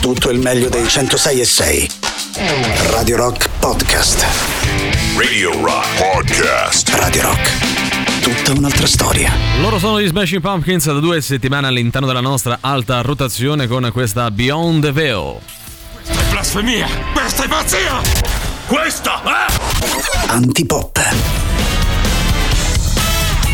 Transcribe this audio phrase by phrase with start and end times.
[0.00, 1.90] tutto il meglio dei 106 e 6.
[2.90, 4.24] Radio Rock Podcast.
[5.16, 6.88] Radio Rock Podcast.
[6.94, 8.22] Radio Rock.
[8.22, 9.30] Tutta un'altra storia.
[9.60, 14.30] Loro sono gli Smashing Pumpkins da due settimane all'interno della nostra alta rotazione con questa
[14.30, 15.36] Beyond the Veil.
[16.02, 16.88] Questa è blasfemia!
[17.12, 18.00] Questa è pazzia!
[18.66, 20.30] Questa è...
[20.30, 21.29] Antipop.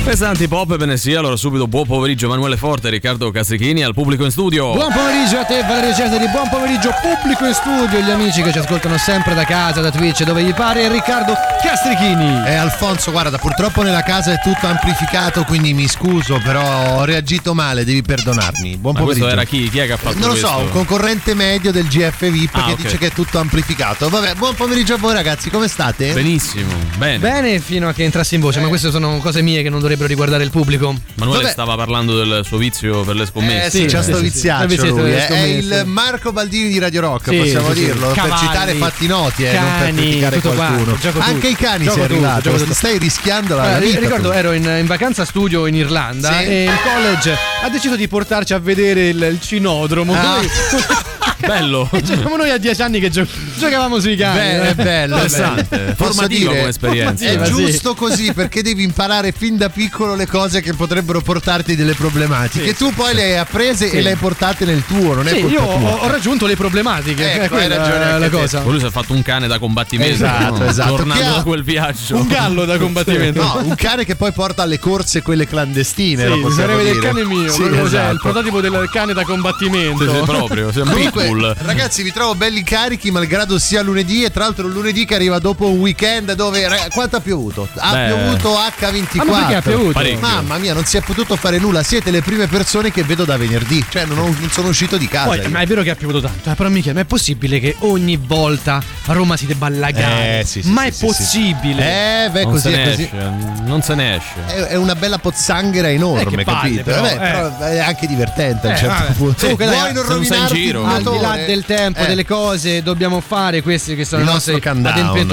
[0.06, 3.82] Pesanti pop e ve ne sia, allora subito buon pomeriggio Emanuele Forte e Riccardo Castrichini
[3.82, 4.70] al pubblico in studio.
[4.72, 8.58] Buon pomeriggio a te Valerio Cesari, buon pomeriggio pubblico in studio, gli amici che ci
[8.58, 12.46] ascoltano sempre da casa, da Twitch, dove gli pare, e Riccardo Castrichini.
[12.46, 17.52] Eh, Alfonso, guarda, purtroppo nella casa è tutto amplificato, quindi mi scuso, però ho reagito
[17.52, 18.76] male, devi perdonarmi.
[18.76, 19.26] Buon Ma pomeriggio.
[19.26, 19.68] questo era chi?
[19.68, 20.46] Chi è che ha fatto Non lo questo?
[20.46, 22.80] so, un concorrente medio del GF VIP Ah, che ok.
[22.82, 24.08] dice che è tutto amplificato.
[24.08, 26.12] Vabbè, buon pomeriggio a voi ragazzi, come state?
[26.12, 27.18] Benissimo, bene.
[27.18, 30.06] Bene fino a che entrassi in voce, ma queste sono cose mie che non dovrebbero
[30.06, 30.94] riguardare il pubblico.
[31.14, 31.52] Manuele Vabbè.
[31.52, 33.70] stava parlando del suo vizio per le Eh scommesse.
[33.70, 34.30] sì, c'ha sì, sto sì, sì.
[34.30, 35.26] viziaccio Dove siete lui, le eh.
[35.28, 37.84] È il Marco Baldini di Radio Rock, Sì, possiamo sì, sì.
[37.86, 40.82] dirlo, per Cavalli, citare fatti noti, eh, non per cani, criticare tutto qualcuno.
[40.84, 42.74] quanto, gioco Anche tutto, i cani sei arrivato, tutto.
[42.74, 43.98] stai rischiando la Allora, vita.
[43.98, 44.34] ri- ricordo, tu.
[44.36, 46.44] ero in, in vacanza studio in Irlanda Sì.
[46.44, 50.14] e il college ha deciso di portarci a vedere il, il cinodromo.
[50.14, 50.40] Ah.
[51.46, 51.88] Bello.
[51.92, 53.26] C'eravamo noi a dieci anni che gio-
[53.58, 54.38] giocavamo sui cani.
[54.38, 56.26] Beh, è bello, Interessante, bello.
[56.26, 57.24] Dire, come esperienza.
[57.24, 57.50] È Sì, sì.
[57.52, 62.74] giusto così perché devi imparare fin da piccolo le cose che potrebbero portarti delle problematiche.
[62.74, 63.96] tu poi le hai apprese Sì.
[63.96, 66.02] e le hai portate nel tuo, non è Sì, colpa io tua.
[66.02, 67.42] ho, raggiunto le problematiche.
[67.42, 68.62] Ecco, è hai ragione anche la cosa.
[68.62, 70.12] Lui si è fatto un cane da combattimento.
[70.14, 70.66] Esatto, no?
[70.68, 70.94] esatto.
[70.96, 72.16] Tornando da quel viaggio.
[72.16, 73.42] Un gallo da combattimento.
[73.42, 76.26] No, un cane che poi porta alle corse quelle clandestine.
[76.26, 78.12] Sì, sarebbe del cane mio, Sì, cioè, esatto.
[78.12, 80.04] il prototipo del cane da combattimento.
[80.04, 81.54] Sì, sì, proprio, Comunque, pitbull.
[81.66, 84.24] ragazzi, vi trovo belli carichi, malgrado sia lunedì.
[84.24, 86.66] E tra l'altro, lunedì che arriva dopo un weekend dove.
[86.68, 87.68] ra- Quanto ha piovuto?
[87.76, 88.06] Ha Beh.
[88.06, 89.20] piovuto H24.
[89.20, 89.92] Ah, ma ha piovuto?
[89.92, 90.20] Parecchio.
[90.20, 91.82] Mamma mia, non si è potuto fare nulla.
[91.82, 93.84] Siete le prime persone che vedo da venerdì.
[93.88, 95.26] Cioè, non, ho- non sono uscito di casa.
[95.28, 97.76] Poi, ma è vero che ha piovuto tanto, eh, però mica, ma è possibile che
[97.80, 100.40] ogni volta a Roma si debba allagare?
[100.40, 101.04] Eh, sì, sì, ma sì, è sì, sì.
[101.06, 102.24] possibile?
[102.24, 103.02] Eh, beh, non così se è ne così.
[103.02, 103.30] esce,
[103.64, 104.34] non se ne esce.
[104.46, 106.82] È, è una bella pozzanghera enorme, Eh, che palle, capito?
[106.84, 107.18] però, Vabbè, eh.
[107.18, 109.12] però è anche divertente a un Eh, certo vabbè.
[109.14, 109.40] punto.
[109.40, 110.84] Comunque, dai, Vuoi non sei in rovinarti giro.
[111.16, 112.06] Di là del tempo, Eh.
[112.06, 114.70] delle cose, dobbiamo fare questi che sono Il i nostro nostri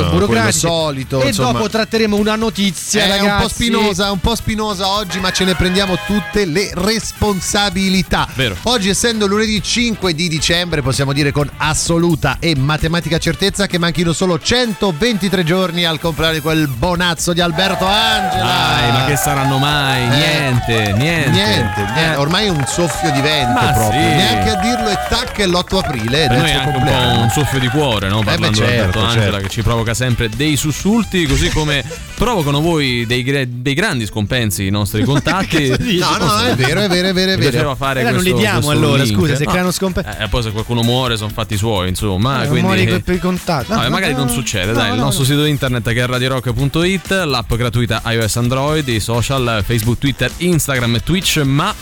[0.10, 0.60] quello burocratici.
[0.60, 1.52] solito, e insomma.
[1.54, 3.28] dopo tratteremo una notizia, È ragazzi.
[3.30, 8.28] un po' spinosa, un po' spinosa oggi, ma ce ne prendiamo tutte le responsabilità.
[8.36, 8.56] Vero.
[8.64, 14.14] Oggi, essendo lunedì 5 di dicembre, possiamo dire con assoluta e matematica certezza che manchino
[14.14, 16.00] solo 123 giorni al
[16.32, 18.44] di quel bonazzo di Alberto Angela.
[18.44, 20.08] Dai, ma che saranno mai?
[20.08, 21.30] Niente, niente.
[21.30, 22.12] Niente, niente.
[22.14, 24.00] Eh, ormai è un soffio di vento Ma proprio.
[24.02, 24.08] sì.
[24.16, 26.28] Neanche a dirlo e tac è l'8 aprile.
[26.28, 27.22] Per è noi è suo anche un po' compleanno.
[27.24, 28.22] un soffio di cuore, no?
[28.24, 29.38] Parlando beh, di Alberto certo, Angela, certo.
[29.40, 31.84] che ci provoca sempre dei sussulti, così come
[32.16, 33.24] provocano voi dei,
[33.62, 35.68] dei grandi scompensi i nostri contatti.
[36.04, 37.76] No, no, è vero, è vero, è vero, è vero.
[37.76, 39.18] fare Eh, non questo, li diamo allora, link.
[39.18, 39.52] scusa, se No.
[39.52, 40.10] creano scompensi.
[40.20, 42.44] Eh, poi se qualcuno muore sono fatti suoi, insomma.
[42.44, 42.62] Eh, quindi...
[42.66, 43.68] muori per- per i contatti.
[43.70, 44.34] Vabbè, No, magari no, non no.
[44.34, 45.30] succede, No, dai, il no, nostro no.
[45.30, 51.04] sito internet che è radiorock.it, l'app gratuita iOS Android, i social, Facebook, Twitter, Instagram e
[51.04, 51.74] Twitch, ma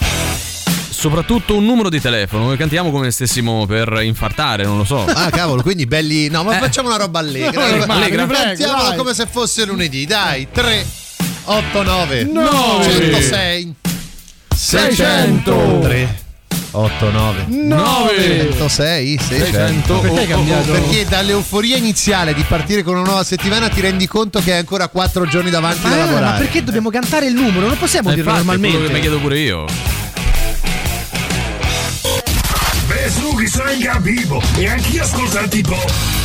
[1.02, 2.46] soprattutto un numero di telefono.
[2.46, 5.04] Noi cantiamo come se stessimo per infartare, non lo so.
[5.04, 6.30] Ah, cavolo, quindi belli.
[6.30, 6.60] No, ma Eh.
[6.60, 7.50] facciamo una roba allegra.
[7.72, 8.28] No, normale, Allegra.
[8.28, 10.06] Cantiamola come se fosse lunedì.
[10.06, 10.86] Dai, 3,
[11.46, 12.92] 8, 9, Nove.
[12.92, 13.74] 106,
[14.56, 15.80] 600.
[15.82, 16.20] 3,
[16.72, 19.46] 8, 9, 9 106, 600.
[19.46, 20.72] 600 Perché hai cambiato?
[20.72, 24.88] Perché dall'euforia iniziale di partire con una nuova settimana ti rendi conto che hai ancora
[24.88, 26.26] 4 giorni davanti da Ah, lavorare.
[26.26, 27.66] ma perché dobbiamo cantare il numero?
[27.68, 28.88] Non possiamo Eh, dirlo infatti, è quello normalmente.
[28.88, 29.66] che mi chiedo pure io.
[33.12, 36.21] Vesughi sono in vivo e anch'io ascolto il tipo.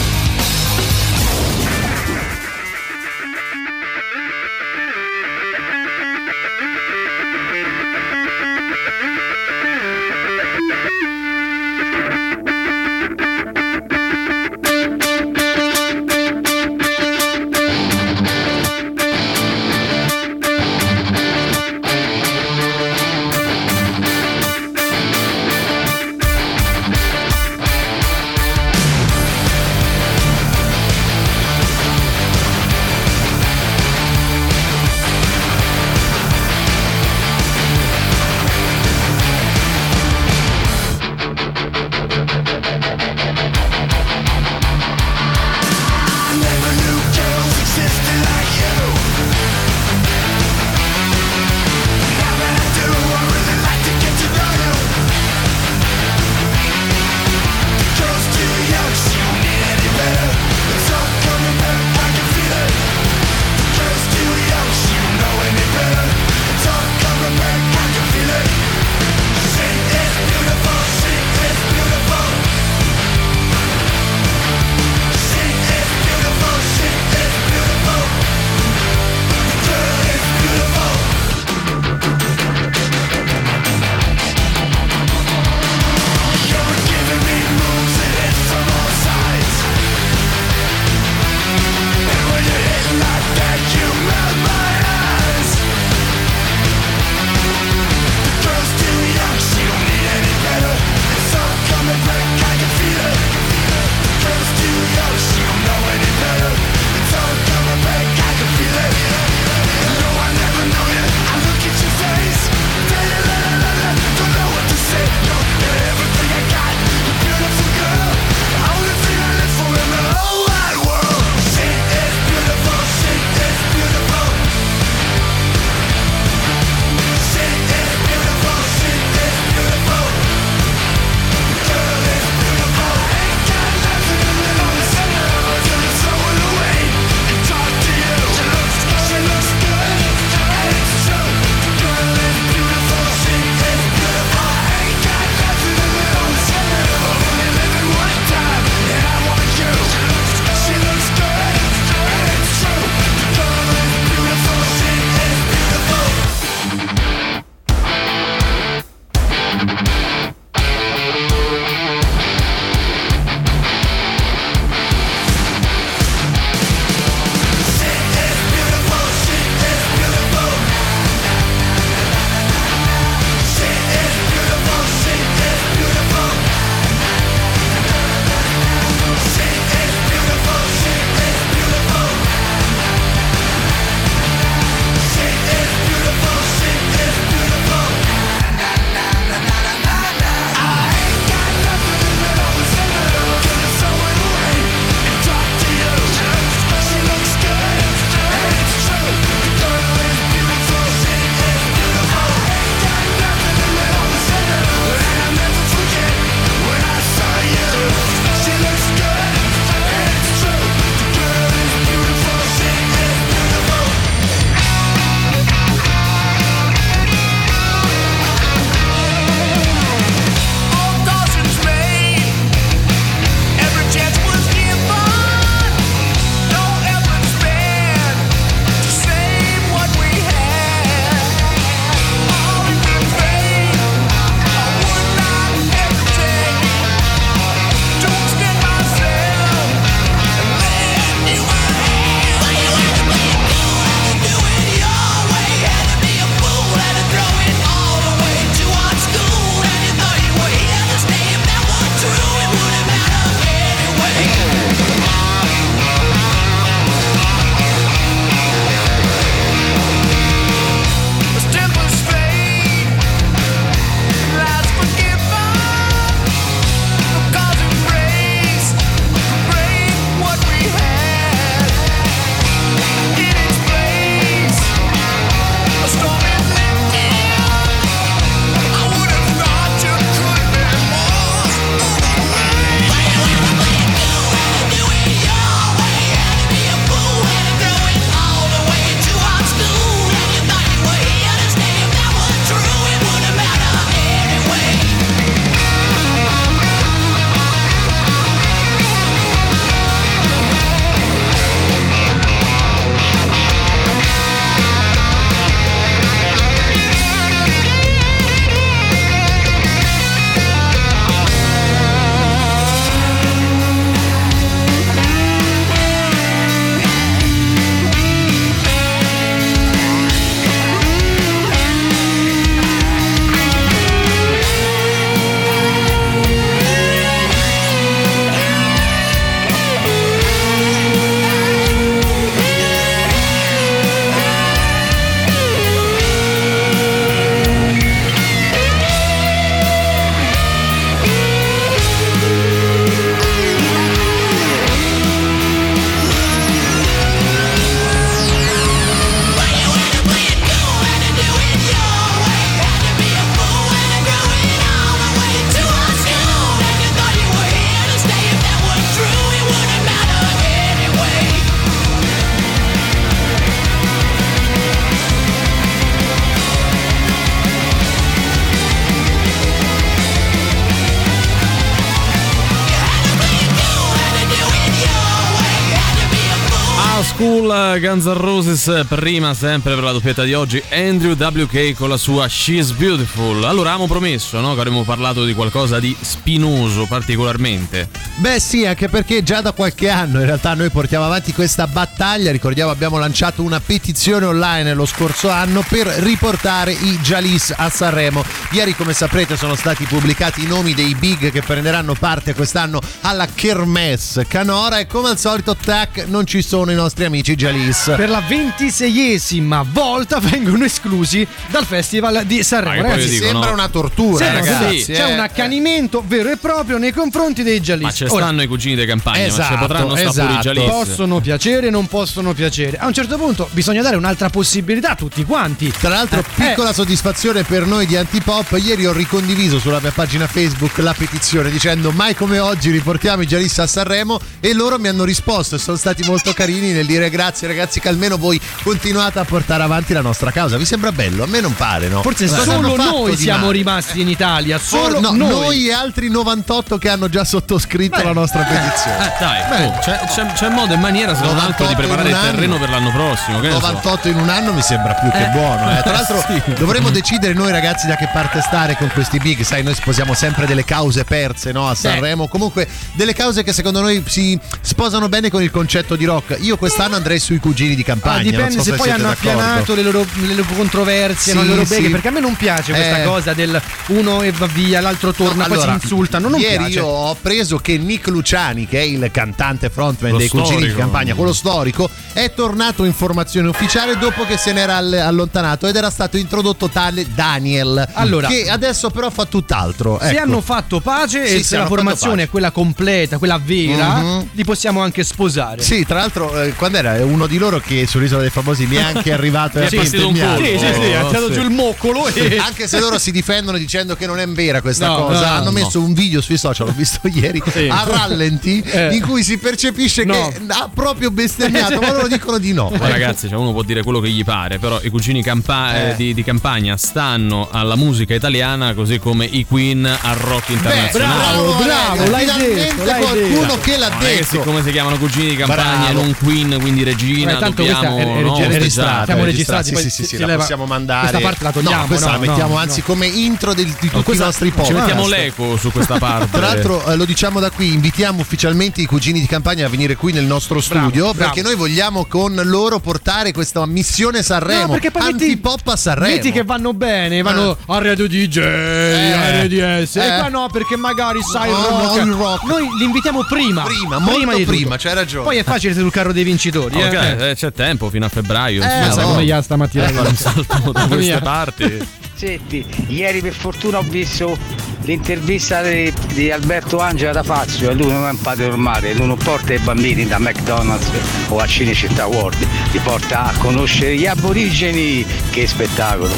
[377.80, 382.26] Guns N' Roses, prima sempre per la doppietta di oggi, Andrew WK con la sua
[382.28, 383.44] She's Beautiful.
[383.44, 387.88] Allora, avevamo promesso no, che avremmo parlato di qualcosa di spinoso particolarmente.
[388.16, 392.30] Beh sì, anche perché già da qualche anno in realtà noi portiamo avanti questa battaglia,
[392.30, 398.24] ricordiamo abbiamo lanciato una petizione online lo scorso anno per riportare i Jalis a Sanremo.
[398.52, 403.26] Ieri come saprete sono stati pubblicati i nomi dei big che prenderanno parte quest'anno alla
[403.26, 407.64] Kermesse Canora e come al solito tac non ci sono i nostri amici Jalis.
[407.96, 412.86] Per la ventiseiesima volta vengono esclusi dal Festival di Sanremo.
[412.86, 413.54] Ah, Ragazzi, dico, Sembra no.
[413.54, 414.82] una tortura, sì, ragazzi.
[414.82, 415.12] sì, c'è eh.
[415.14, 417.82] un accanimento vero e proprio nei confronti dei Jalis.
[417.82, 420.64] Ma ci Ora, stanno i cugini di campagna, ma Esatto, ci potranno stare pure i
[420.64, 420.84] esatto.
[420.84, 422.76] Possono piacere, non possono piacere.
[422.78, 425.72] A un certo punto bisogna dare un'altra possibilità a tutti quanti.
[425.76, 428.56] Tra l'altro, Eh, piccola soddisfazione per noi di Antipop.
[428.62, 433.26] Ieri ho ricondiviso sulla mia pagina Facebook la petizione dicendo mai come oggi riportiamo i
[433.26, 437.10] Gialissa a Sanremo e loro mi hanno risposto e sono stati molto carini nel dire
[437.10, 440.56] grazie ragazzi che almeno voi continuate a portare avanti la nostra causa.
[440.56, 441.24] Vi sembra bello?
[441.24, 442.02] A me non pare, no?
[442.02, 445.28] Forse hanno solo noi siamo rimasti in Italia, solo no, noi.
[445.28, 449.06] noi e altri 98 che hanno già sottoscritto la nostra petizione.
[449.06, 449.64] Eh, dai, Beh.
[449.66, 452.20] oh, c'è, c'è- c'è modo e maniera, se non altro, 98 di preparare il un
[452.20, 452.64] terreno anno.
[452.64, 453.40] per l'anno prossimo.
[453.40, 453.60] Che ne so.
[453.60, 455.28] 98 in un anno mi sembra più che Eh.
[455.30, 455.78] buono.
[455.78, 455.82] eh.
[455.82, 456.42] Tra l'altro Sì.
[456.58, 459.42] dovremmo decidere noi ragazzi da che parte stare con questi big.
[459.42, 462.28] Sai, noi sposiamo sempre delle cause perse no, a Sanremo.
[462.28, 466.36] Comunque delle cause che secondo noi si sposano bene con il concetto di rock.
[466.40, 468.22] Io quest'anno andrei sui cugini di Ah, campagna.
[468.22, 469.38] dipende non so se, poi siete hanno d'accordo.
[469.40, 471.90] appianato le loro, le loro controversie, Sì, no, le loro beghe, sì.
[471.90, 473.04] perché a me non piace questa Eh.
[473.04, 476.28] cosa del uno e va via, l'altro torna, No, poi allora, si insultano.
[476.28, 476.78] Non ieri piace.
[476.78, 480.56] io ho preso che Nick Luciani, che è il cantante frontman Lo dei Cugini di
[480.62, 480.78] storico.
[480.78, 485.76] Campagna, quello storico, è tornato in formazione ufficiale dopo che se n'era all- allontanato ed
[485.76, 487.86] era stato introdotto tale Daniel.
[487.92, 488.28] Allora.
[488.28, 489.98] che adesso però fa tutt'altro.
[490.00, 490.20] Se ecco.
[490.22, 494.28] hanno fatto pace Sì, e se la formazione è quella completa, quella vera, Mhm.
[494.32, 495.62] li possiamo anche sposare.
[495.62, 498.82] Sì, tra l'altro, eh, quando era uno di loro che sull'isola dei famosi mi è
[498.82, 500.40] anche arrivato e è ha partito un bestemmiato.
[500.42, 500.58] colpo.
[500.58, 501.32] Sì, sì, sì, ha Oh, tirato sì.
[501.34, 504.86] giù il moccolo e Anche se loro si difendono dicendo che non è vera questa
[504.88, 505.50] No, cosa, no, hanno no.
[505.52, 507.68] messo un video sui social, l'ho visto ieri, Sì.
[507.70, 508.94] a rallenti, Eh.
[508.94, 510.28] in cui si percepisce No.
[510.28, 512.68] che ha proprio bestemmiato, ma loro dicono di no.
[512.76, 515.90] Poi ragazzi, cioè, uno può dire quello che gli pare, però i cugini campa- Eh.
[515.90, 521.20] eh, di, di campagna stanno alla musica italiana così come i Queen al rock internazionale.
[521.32, 523.58] bravo, bravo, Aurelio, l'hai finalmente detto, l'hai qualcuno detto.
[523.60, 524.24] che l'ha detto.
[524.26, 526.00] siccome si chiamano cugini di campagna Bravo.
[526.02, 528.60] non Queen, quindi regina, Beh, tanto dobbiamo questa è- è no, registrata.
[528.60, 529.04] festeggiare.
[529.06, 531.08] Siamo è registrati, Sì, sì, sì, sì, la possiamo mandare.
[531.08, 532.86] questa parte la togliamo, No, questa no, la mettiamo no, anzi no.
[532.86, 534.78] come intro del- di tutti Questa- i nostri Ci podcast.
[534.78, 536.28] mettiamo l'eco su questa parte.
[536.30, 539.96] Tra l'altro eh, lo diciamo da qui, invitiamo ufficialmente i cugini di campagna a venire
[539.96, 541.14] qui nel nostro studio bravo.
[541.14, 545.76] perché noi vogliamo con loro portare questa missione Sanremo, No, perché poi metti- antipop a
[545.76, 546.14] Sanremo.
[546.14, 549.96] Metti che vanno bene, vanno a Radio DJ, a RDS.
[549.96, 550.06] eh.
[550.06, 552.44] E qua no, perché magari sai rock.
[552.44, 553.62] Noi li invitiamo prima.
[553.62, 555.24] Prima, molto prima, c'hai ragione.
[555.24, 556.80] Poi è facile sul carro dei vincitori.
[556.80, 556.88] Eh.
[557.06, 558.62] Eh, c'è tempo fino a febbraio.
[558.62, 559.10] Eh, insomma, sai no?
[559.10, 559.88] come gli ha stamattina.
[559.88, 561.86] Fare un salto da queste parti.
[562.14, 564.38] Senti, ieri per fortuna ho visto
[564.86, 569.16] l'intervista di, di Alberto Angela da Fazio lui non è un padre normale, lui non
[569.16, 570.90] porta i bambini da McDonald's
[571.28, 576.08] o a Cinecittà World, li porta a conoscere gli aborigeni, che spettacolo!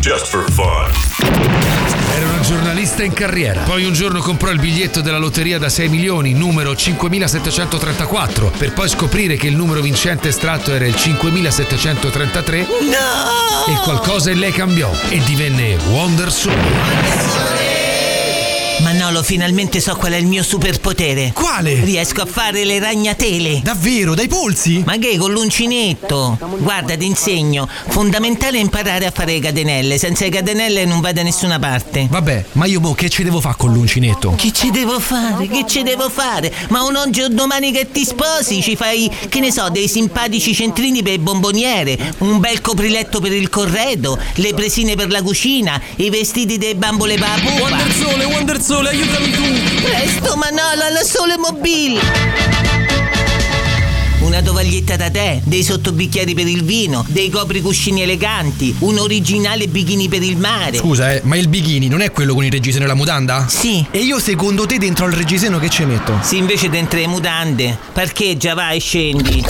[0.00, 0.90] Just for fun.
[2.14, 3.62] Era una giornalista in carriera.
[3.62, 8.88] Poi un giorno comprò il biglietto della lotteria da 6 milioni, numero 5734, per poi
[8.88, 12.58] scoprire che il numero vincente estratto era il 5733.
[12.60, 13.72] No!
[13.72, 17.65] E qualcosa in lei cambiò e divenne Wonder Soul.
[18.86, 21.32] Manolo, finalmente so qual è il mio superpotere.
[21.34, 21.82] Quale?
[21.82, 23.60] Riesco a fare le ragnatele.
[23.60, 24.80] Davvero, dai polsi?
[24.86, 26.38] Ma che con l'uncinetto?
[26.58, 27.68] Guarda, ti insegno.
[27.88, 29.98] Fondamentale è imparare a fare le catenelle.
[29.98, 32.06] Senza le catenelle non vai da nessuna parte.
[32.08, 34.36] Vabbè, ma io boh, che ci devo fare con l'uncinetto?
[34.36, 35.48] Che ci devo fare?
[35.48, 36.52] Che ci devo fare?
[36.68, 40.54] Ma un oggi o domani che ti sposi ci fai, che ne so, dei simpatici
[40.54, 45.80] centrini per il bomboniere, un bel copriletto per il corredo, le presine per la cucina,
[45.96, 47.62] i vestiti delle bambole per la pupa.
[47.62, 49.42] Wonder Sole, Wonder Sole, aiutami tu!
[49.80, 51.98] Presto Manolo alla sole mobile!
[54.20, 60.08] Una tovaglietta da tè, dei sottobicchieri per il vino, dei copricuscini eleganti, un originale bikini
[60.08, 60.76] per il mare.
[60.76, 63.46] Scusa, eh, ma il bikini non è quello con il reggiseno e la mutanda?
[63.48, 63.82] Sì.
[63.90, 66.18] E io secondo te dentro al reggiseno che ci metto?
[66.20, 69.42] Se invece dentro le mutande, parcheggia, vai, scendi.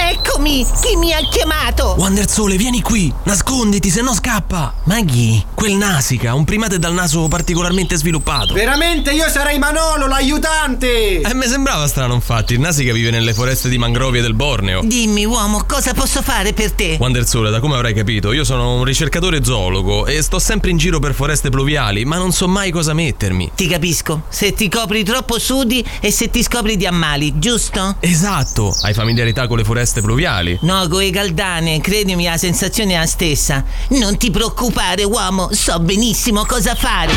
[0.00, 0.64] Eccomi!
[0.80, 1.96] Chi mi ha chiamato?
[1.98, 3.12] Wonder Sole, vieni qui!
[3.24, 4.72] Nasconditi, se no scappa!
[4.84, 5.44] Ma chi?
[5.52, 8.54] Quel Nasica, un primate dal naso particolarmente sviluppato.
[8.54, 11.20] Veramente io sarei Manolo, aiutante!
[11.20, 12.52] Eh, mi sembrava strano, infatti.
[12.52, 14.82] Il Nasica vive nelle foreste di mangrovie del Borneo.
[14.84, 16.96] Dimmi, uomo, cosa posso fare per te?
[17.00, 21.00] Wandersole, da come avrai capito, io sono un ricercatore zoologo e sto sempre in giro
[21.00, 23.50] per foreste pluviali, ma non so mai cosa mettermi.
[23.52, 24.22] Ti capisco.
[24.28, 27.96] Se ti copri troppo sudi e se ti scopri di ammali, giusto?
[27.98, 28.76] Esatto!
[28.82, 30.58] Hai familiarità con le foreste pluviali?
[30.62, 33.64] No, con i caldane, credimi, la sensazione è la stessa.
[33.90, 37.12] Non ti preoccupare, uomo, so benissimo cosa fare.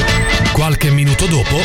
[0.53, 1.57] Qualche minuto dopo,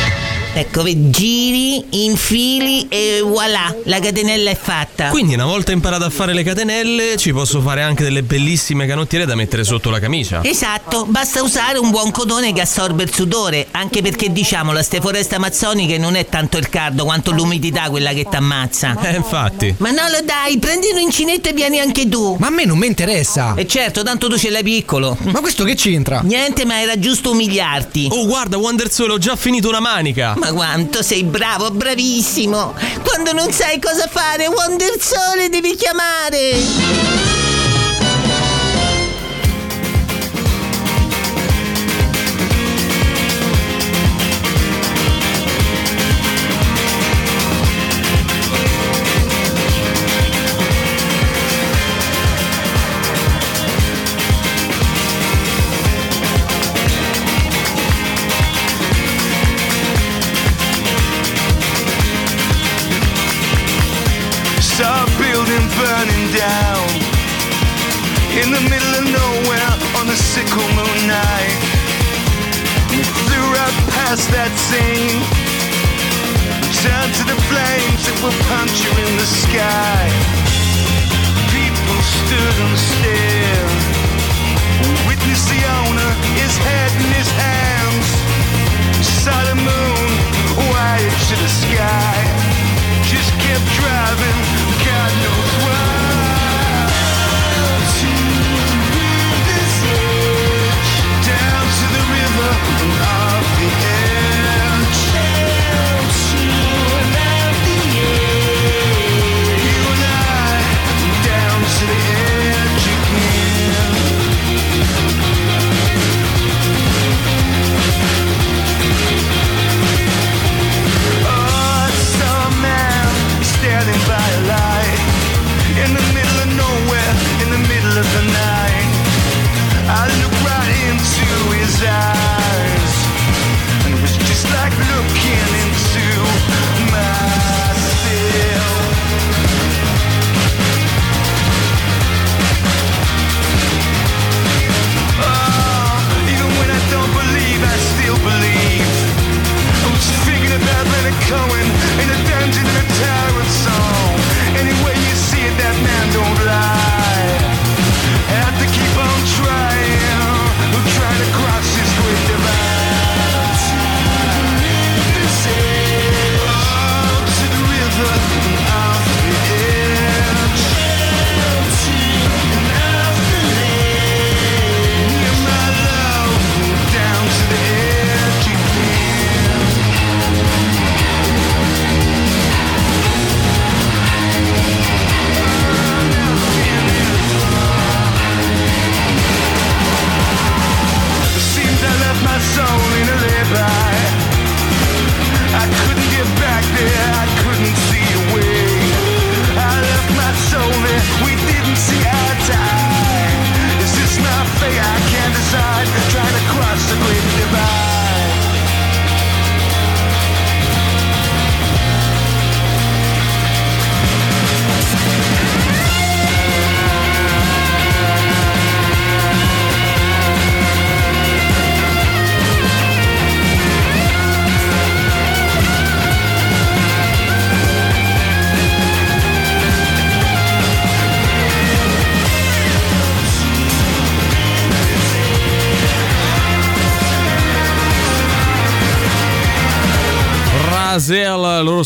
[0.57, 5.09] Ecco, vedi, giri, infili e voilà, la catenella è fatta.
[5.09, 9.27] Quindi una volta imparato a fare le catenelle, ci posso fare anche delle bellissime canottiere
[9.27, 10.43] da mettere sotto la camicia.
[10.43, 15.35] Esatto, basta usare un buon cotone che assorbe il sudore, anche perché diciamolo, ste foreste
[15.35, 18.97] amazzoniche non è tanto il caldo quanto l'umidità quella che t'ammazza.
[18.99, 19.75] Eh, infatti.
[19.77, 22.35] Manolo dai, prendi un uncinetto e vieni anche tu.
[22.39, 23.53] Ma a me non mi interessa.
[23.53, 25.15] E certo, tanto tu ce l'hai piccolo.
[25.25, 26.21] Ma questo che c'entra?
[26.23, 28.07] Niente, ma era giusto umiliarti.
[28.09, 30.33] Oh, guarda, Wandersole, ho già finito una manica.
[30.35, 32.73] Ma quanto sei bravo, bravissimo!
[33.03, 37.36] Quando non sai cosa fare, Wonder Sole devi chiamare!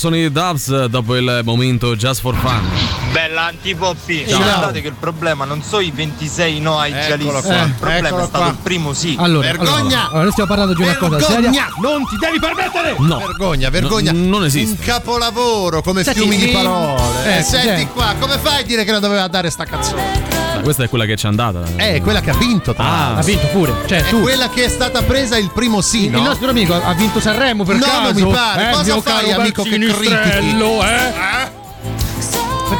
[0.01, 2.67] Sono i Dubs dopo il momento Just for Fun.
[3.11, 4.38] Bella antipoppi, Ciao.
[4.41, 8.27] guardate che il problema non sono i 26 no ai Giallisti, il problema eccolo è
[8.27, 8.51] stato qua.
[8.51, 9.15] il primo sì.
[9.19, 11.49] Allora, allora, allora, noi stiamo parlando di una cosa seria.
[11.82, 12.95] Non ti devi permettere!
[12.99, 13.17] No.
[13.17, 14.12] Vergogna, vergogna.
[14.12, 14.77] No, non esiste.
[14.80, 17.38] Un capolavoro come Senti, fiumi di parole.
[17.38, 17.88] Eh, senti sì.
[17.88, 20.39] qua, come fai a dire che non doveva dare sta canzone?
[20.56, 21.63] Ma questa è quella che ci è andata.
[21.77, 23.15] Eh, è quella che ha vinto, tra Ah.
[23.15, 23.73] Ha vinto pure.
[23.88, 24.21] Cioè, È tu.
[24.21, 26.21] quella che è stata presa il primo sì, Il no?
[26.21, 28.01] nostro amico ha vinto Sanremo per No, caso.
[28.01, 28.69] non mi pare.
[28.69, 30.08] Eh, Cosa fai, amico, che critichi?
[30.13, 31.13] Eh?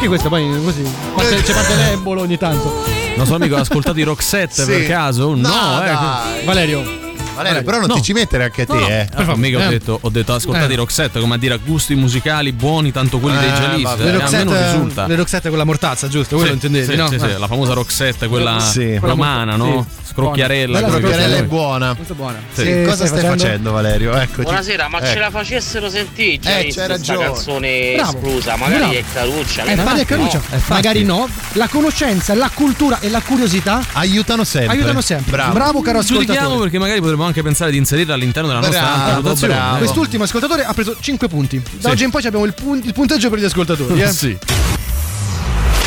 [0.02, 0.82] Perché questa poi così?
[1.14, 2.74] Parte, c'è parte l'embolo ogni tanto.
[3.18, 4.66] Nostro amico ha ascoltato i Roxette Sì.
[4.66, 5.36] per caso?
[5.36, 5.86] No, No, eh.
[5.86, 6.44] dai.
[6.44, 7.11] Valerio.
[7.36, 7.96] Valerio, però non No.
[7.96, 8.88] ti ci mettere anche a te, No, no.
[8.88, 9.08] eh.
[9.10, 9.68] Per favore, mica ho Eh.
[9.70, 10.74] detto, ho detto ascoltate Eh.
[10.74, 13.90] i Roxette come a dire a gusti musicali buoni tanto quelli dei Eh, Jalis.
[13.90, 15.08] Eh, Le a me non Roxette, risulta.
[15.08, 16.36] le Roxette con la mortazza, giusto?
[16.36, 17.08] Quello Sì, intendevi, sì, no?
[17.10, 17.38] sì, sì, Eh.
[17.38, 18.98] la famosa Roxette, quella Sì.
[18.98, 19.88] romana, no?
[19.90, 20.00] Sì.
[20.12, 20.80] Scrocchiarella.
[20.80, 20.88] Buona.
[20.88, 21.94] come Bella Crocchiarella è buona.
[21.96, 22.38] Molto buona.
[22.52, 24.14] Sì, cosa stai facendo, Valerio?
[24.14, 24.42] Eccoci.
[24.42, 27.26] Buonasera, ma ce la facessero sentire Eh, in c'hai questa ragione.
[27.26, 29.64] canzone esclusa, magari è Caruccia.
[29.64, 30.42] Eh, magari è Caruccia.
[30.50, 30.62] no.
[30.68, 31.30] Magari no.
[31.54, 34.72] La conoscenza, la cultura e la curiosità Aiutano sempre.
[34.76, 35.32] aiutano sempre.
[35.32, 35.80] Bravo.
[35.82, 36.60] caro Giudichiamo ascoltatore.
[36.64, 39.54] perché magari potremmo anche pensare di inserirla all'interno della nostra Bravo, valutazione.
[39.54, 39.78] bravo.
[39.78, 41.60] Quest'ultimo ascoltatore ha preso 5 punti.
[41.62, 41.88] Da Sì.
[41.88, 44.02] oggi in poi abbiamo il, pun- il punteggio per gli ascoltatori.
[44.02, 44.08] Eh?
[44.12, 44.38] Sì.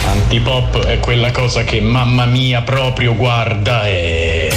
[0.06, 4.52] Antipop è quella cosa che mamma mia proprio guarda e...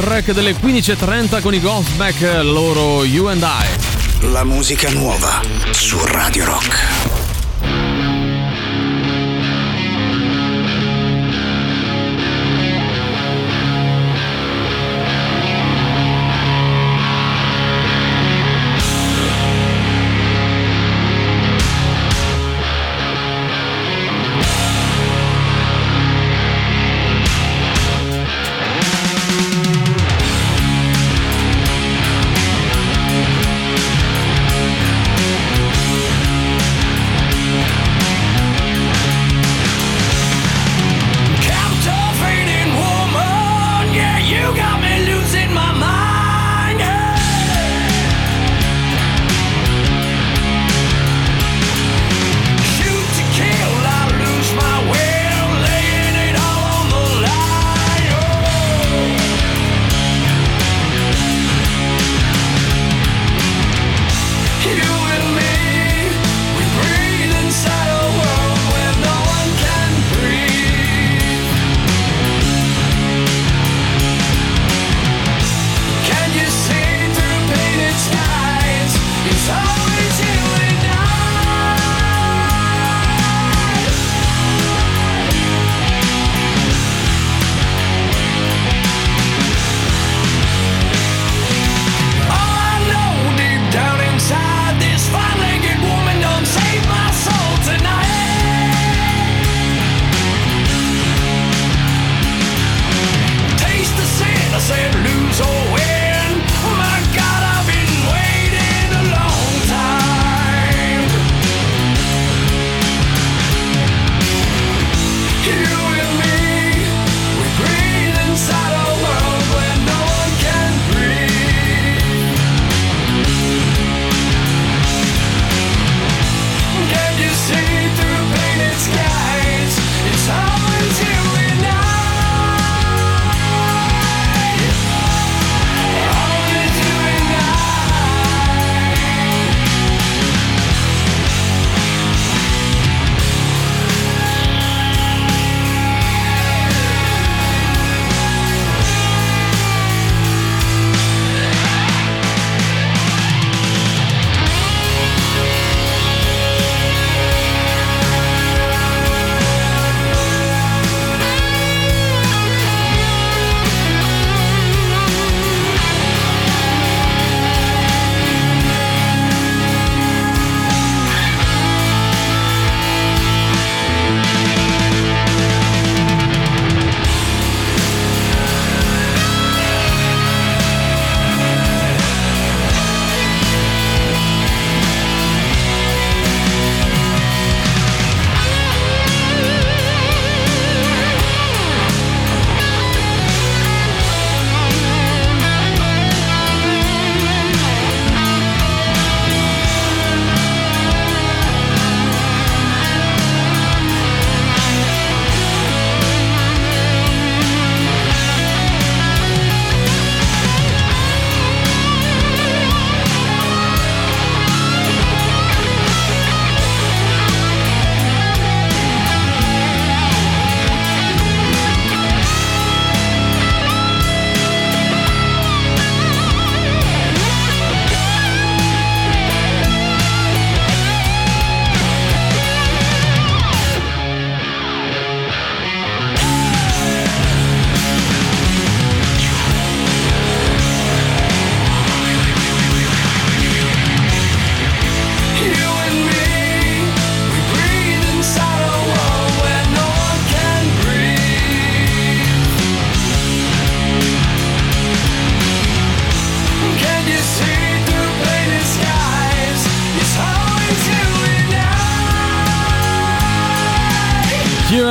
[0.00, 4.28] Break delle 15.30 con i Ghostback, loro You and I.
[4.32, 7.19] La musica nuova su Radio Rock.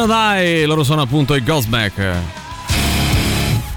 [0.10, 2.49] Dai, loro sono appunto i Ghostback.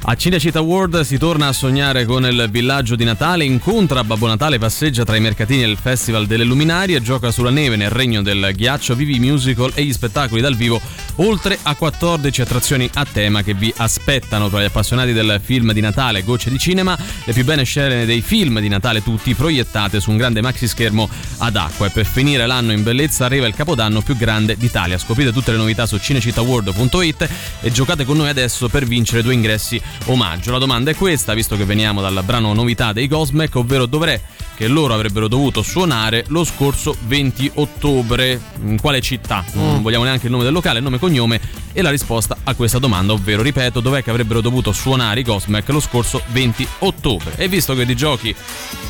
[0.04, 4.58] A Cinecittà World si torna a sognare con il villaggio di Natale, incontra Babbo Natale,
[4.58, 8.50] passeggia tra i mercatini e il Festival delle Luminarie, gioca sulla neve nel regno del
[8.52, 10.80] ghiaccio, vivi i musical e gli spettacoli dal vivo,
[11.16, 15.80] oltre a 14 attrazioni a tema che vi aspettano tra gli appassionati del film di
[15.80, 20.10] Natale Gocce di Cinema, le più belle scene dei film di Natale tutti proiettate su
[20.10, 24.02] un grande maxi schermo ad acqua e per finire l'anno in bellezza arriva il capodanno
[24.02, 24.98] più grande d'Italia.
[24.98, 27.28] Scoprite tutte le novità su cinecittàworld.it
[27.60, 30.50] e giocate con noi adesso per vincere due ingressi omaggio.
[30.50, 34.20] La domanda è questa, visto che veniamo dal brano novità dei Cosmec, ovvero dov'è
[34.55, 38.40] che loro avrebbero dovuto suonare lo scorso 20 ottobre.
[38.64, 39.44] In quale città?
[39.55, 41.40] Non vogliamo neanche il nome del locale, nome e cognome
[41.72, 45.68] e la risposta a questa domanda, ovvero ripeto, dov'è che avrebbero dovuto suonare i Cosmec
[45.68, 47.33] lo scorso 20 ottobre.
[47.37, 48.35] E visto che di giochi,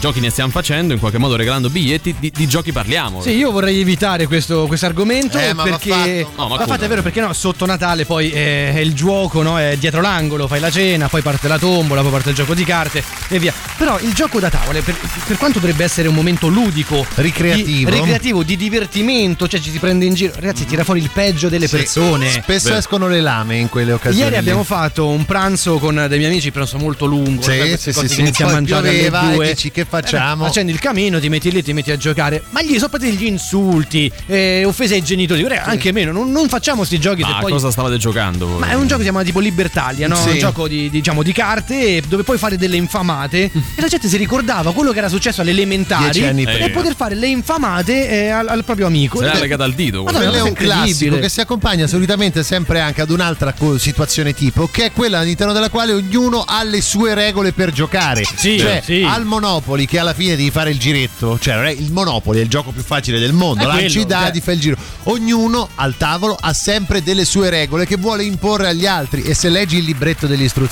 [0.00, 3.22] giochi ne stiamo facendo, in qualche modo regalando biglietti, di, di giochi parliamo.
[3.22, 6.42] Sì, io vorrei evitare questo argomento Eh, ma perché fatto.
[6.42, 9.58] No, ma fatto è vero perché no, sotto Natale poi è, è il gioco, no?
[9.58, 12.64] È dietro l'angolo, fai la cena, poi parte la tombola, poi parte il gioco di
[12.64, 13.52] carte e via.
[13.76, 17.90] Però il gioco da tavole, per, per quanto dovrebbe essere un momento ludico, Ricreativo.
[17.90, 21.48] di, ricreativo, di divertimento, cioè ci si prende in giro, ragazzi, tira fuori il peggio
[21.48, 21.76] delle Sì.
[21.76, 22.30] persone.
[22.30, 22.76] Spesso Beh.
[22.76, 24.24] escono le lame in quelle occasioni.
[24.24, 27.42] Ieri abbiamo fatto un pranzo con dei miei amici, pranzo molto lungo.
[27.42, 28.20] Sì, queste sì, sì, sì.
[28.20, 29.46] inizi a mangiare pioveva alle e due.
[29.48, 30.44] dici, che facciamo?
[30.44, 32.42] Eh, accendi il camino, ti metti lì, ti metti a giocare.
[32.50, 35.40] Ma gli sono partiti gli insulti, eh, offese ai genitori.
[35.42, 37.50] Guarda, Anche meno, non, non facciamo sti giochi se Ma a poi.
[37.52, 38.58] cosa stavate giocando voi?
[38.58, 40.16] Ma è un gioco che si chiama tipo Libertalia, no?
[40.16, 40.30] Sì.
[40.30, 44.16] Un gioco di, diciamo, di carte dove puoi fare delle infamate e la gente si
[44.16, 48.64] ricordava quello che era successo alle elementari e poter fare le infamate eh, al, al
[48.64, 49.18] proprio amico.
[49.18, 50.02] Se l'ha legata al dito.
[50.04, 54.34] Madonna, Quello è un classico che si accompagna solitamente sempre anche ad un'altra co- situazione
[54.34, 58.24] tipo, che è quella all'interno della quale ognuno ha le sue regole per giocare.
[58.36, 59.02] Sì, cioè, sì.
[59.06, 62.70] al Monopoli, che alla fine devi fare il giretto, cioè il Monopoli è il gioco
[62.70, 64.42] più facile del mondo, È lanci quello, i dadi, cioè.
[64.42, 64.76] fai il giro.
[65.04, 69.48] Ognuno al tavolo ha sempre delle sue regole che vuole imporre agli altri e se
[69.48, 70.70] leggi il libretto delle istruzioni,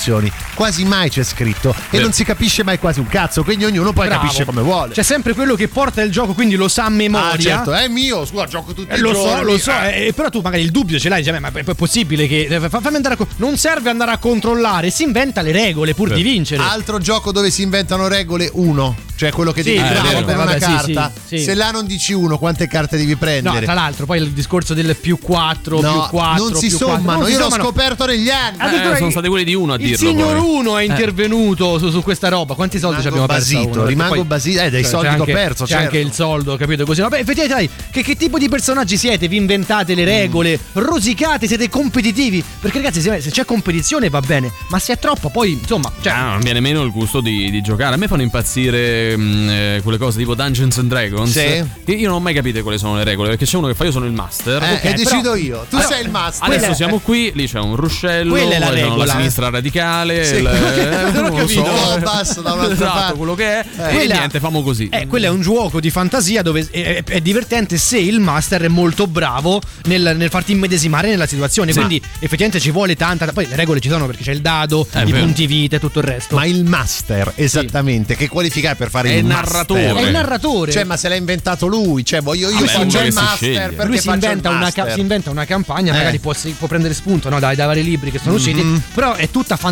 [0.55, 2.03] quasi mai c'è scritto e Vero.
[2.03, 4.21] non si capisce mai quasi un cazzo, quindi ognuno poi Bravo.
[4.23, 4.93] capisce come vuole.
[4.93, 7.31] C'è sempre quello che porta il gioco, quindi lo sa a memoria.
[7.33, 9.43] ah, certo, è mio, scusa, gioco tutti Eh, i lo so, giorni.
[9.51, 10.07] lo so, eh.
[10.07, 12.47] eh, però tu magari il dubbio ce l'hai, dici, "Beh, ma è è possibile che
[12.49, 15.93] eh, fa- fammi andare a co- non serve andare a controllare, si inventa le regole
[15.93, 16.61] pur di vincere.
[16.63, 18.95] Altro gioco dove si inventano regole, uno.
[19.15, 21.11] Cioè quello che Sì, devi prendere per vabbè, una sì, carta.
[21.27, 21.43] sì, sì.
[21.43, 23.61] Se là non dici uno, quante carte devi No, prendere?
[23.65, 27.19] tra l'altro, poi il discorso del più 4, No, più 4, non si più sommano,
[27.19, 27.27] 4.
[27.27, 28.57] io l'ho scoperto negli anni.
[28.59, 30.11] Addirittura Eh, sono stati quelli di uno a Il dirlo.
[30.11, 30.49] signor poi.
[30.59, 32.55] Uno è intervenuto su, su questa roba.
[32.55, 33.85] Quanti soldi ci abbiamo Rimango perso?
[33.85, 34.61] rimango poi- basito.
[34.61, 35.85] Eh, dei cioè, soldi che ho perso, C'è certo.
[35.85, 36.85] anche il soldo, capito?
[36.85, 37.01] Così.
[37.01, 39.27] Vabbè, effettivamente, dai, che, che tipo di personaggi siete?
[39.27, 42.43] Vi inventate le regole, rosicate, siete competitivi.
[42.59, 45.91] Perché, ragazzi, se, se c'è competizione va bene, ma se è troppo, poi insomma.
[46.01, 47.95] Cioè, Ah, non viene meno il gusto di, di giocare.
[47.95, 51.31] A me fanno impazzire mh, eh, quelle cose tipo Dungeons and Dragons.
[51.31, 51.63] Sì.
[51.85, 53.29] Che io non ho mai capito quali sono le regole.
[53.29, 54.61] Perché c'è uno che fa io sono il master.
[54.61, 55.65] Eh, ok, e decido però- io.
[55.69, 56.43] Tu però- sei il master.
[56.47, 59.05] Adesso quella siamo qui, lì c'è un ruscello, Quella è la regola.
[59.05, 59.80] la sinistra radicale,
[60.25, 60.35] Sì.
[60.35, 61.61] il, eh, Non ho lo capito.
[61.61, 63.17] No, basso da un'altra esatto, parte.
[63.17, 63.65] quello che è.
[63.77, 64.89] E Quella- niente, famo così.
[64.91, 68.63] Eh, quello è un gioco di fantasia dove è, è- è divertente se il master
[68.63, 71.73] è molto bravo nel, nel farti immedesimare nella situazione.
[71.73, 73.31] Quindi effettivamente ci vuole tanta.
[73.31, 75.23] Poi le regole ci sono perché c'è il dado, È i vero.
[75.25, 76.35] punti vita e tutto il resto.
[76.35, 79.45] Ma il master, esattamente, che qualifica è per fare È il il master?
[79.51, 79.93] narratore.
[79.95, 80.71] è il narratore.
[80.71, 83.69] Cioè, ma se l'ha inventato lui, cioè voglio io Vabbè, faccio il che si master
[83.69, 85.97] perché lui si inventa, una, si inventa una campagna, Eh.
[85.97, 89.13] magari può, si- può prendere spunto no, dai, dai vari libri che sono usciti, però
[89.13, 89.70] è tutta fantasia.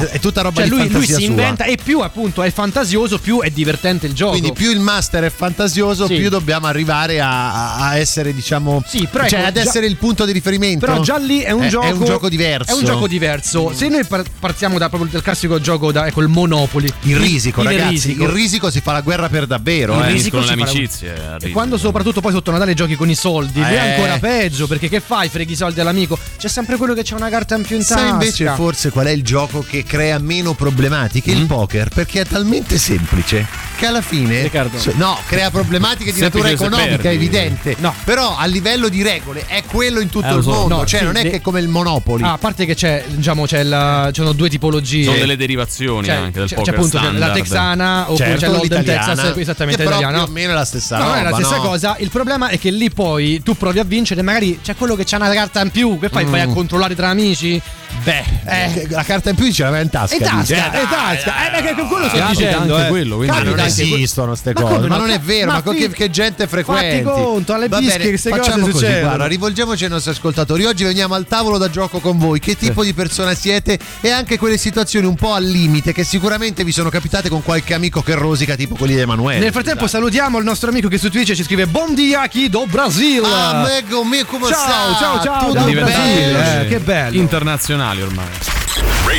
[0.00, 1.30] Ah, è- tutta roba Cioè, di lui, lui fantasia si sua.
[1.30, 4.32] inventa e più appunto è fantasioso, più è divertente il gioco.
[4.32, 6.16] Quindi più il master è fantasioso, Sì.
[6.16, 9.96] più dobbiamo arrivare a, a- essere, diciamo, Sì, però cioè ecco, ad già- essere il
[9.96, 10.86] punto di riferimento.
[10.86, 12.70] Però già lì è un, È- gioco, è un gioco diverso.
[12.70, 13.72] È un gioco diverso.
[13.74, 16.92] Se noi par- partiamo da, proprio dal classico gioco da ecco, il Monopoli.
[17.02, 17.90] Il risico, il ragazzi.
[17.90, 18.24] risico.
[18.24, 19.94] Il risico si fa la guerra per davvero.
[19.98, 20.12] Il eh.
[20.12, 23.68] risico si le fa E quando soprattutto poi sotto Natale giochi con i soldi, Eh.
[23.68, 25.28] è ancora peggio perché che fai?
[25.28, 26.18] Freghi i soldi all'amico.
[26.38, 27.98] C'è sempre quello che c'ha una carta in più in tasca.
[28.00, 31.32] Sai invece forse qual è il gioco che crea meno problematiche?
[31.32, 31.36] Mm.
[31.38, 34.76] Il poker, perché è talmente semplice che alla fine Riccardo.
[34.96, 37.16] no, crea problematiche di Semplice natura economica, perdi.
[37.16, 37.76] evidente.
[37.78, 37.94] No.
[38.04, 40.50] Però a livello di regole è quello in tutto Eh, il so.
[40.50, 42.24] mondo, No, cioè sì, non è le- che è come il Monopoli.
[42.24, 45.04] Ah, a parte che c'è, diciamo, c'è la, ci sono due tipologie.
[45.04, 47.34] Sono delle derivazioni C'è, anche del c'è- poker c'è appunto c'è la standard.
[47.34, 50.18] texana oppure Certo, c'è l'italiana, Texas, esattamente italiana.
[50.24, 51.62] più o meno è la stessa No, non è la roba, stessa no?
[51.62, 51.96] cosa.
[52.00, 55.16] Il problema è che lì poi tu provi a vincere, magari c'è quello che c'ha
[55.16, 55.98] una carta in più.
[55.98, 56.24] Che fai?
[56.26, 56.52] Vai a Mm.
[56.54, 57.60] controllare tra amici?
[58.02, 58.86] Beh, eh.
[58.90, 60.16] La carta in più ce l'aveva in tasca.
[60.16, 60.70] È tasca, dice.
[60.70, 61.46] è tasca.
[61.46, 62.74] Eh, perché quello sto dicendo.
[62.74, 62.88] anche eh.
[62.88, 65.02] quello, quindi non esistono queste cose, come ma no?
[65.02, 67.04] non è vero, ma, che, che gente frequenti.
[67.04, 69.06] Fatti conto, alle bische bene, queste cose facciamo così, succedono.
[69.06, 70.64] guarda, rivolgiamoci ai nostri ascoltatori.
[70.64, 72.40] Oggi veniamo al tavolo da gioco con voi.
[72.40, 76.64] Che tipo di persona siete e anche quelle situazioni un po' al limite che sicuramente
[76.64, 79.40] vi sono capitate con qualche amico che musica tipo quelli di Emanuele.
[79.40, 82.66] Nel frattempo salutiamo il nostro amico che su Twitch ci scrive Bom dia chi do
[82.66, 83.22] Brasil.
[83.24, 85.20] Ah, amico mio, come ciao, sta?
[85.20, 85.66] ciao, ciao.
[85.66, 86.80] Eh, che
[87.12, 88.38] in things were looking up, you
[88.70, 89.09] said it wasn't good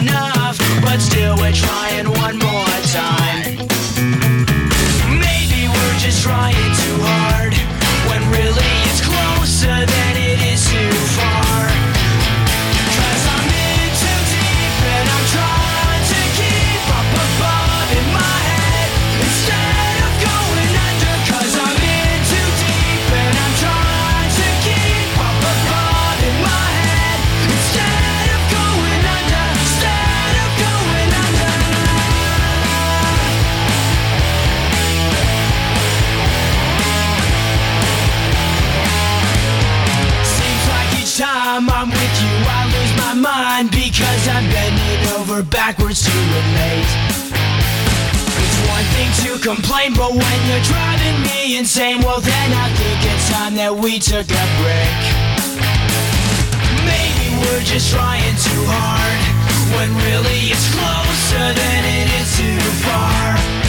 [0.00, 3.56] enough, but still we're trying one more time.
[5.20, 6.81] Maybe we're just trying too
[53.52, 55.02] time that we took a break.
[56.84, 59.22] Maybe we're just trying too hard,
[59.76, 63.61] when really it's closer than it is too far.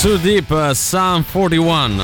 [0.00, 2.00] Into Deep Sun 41.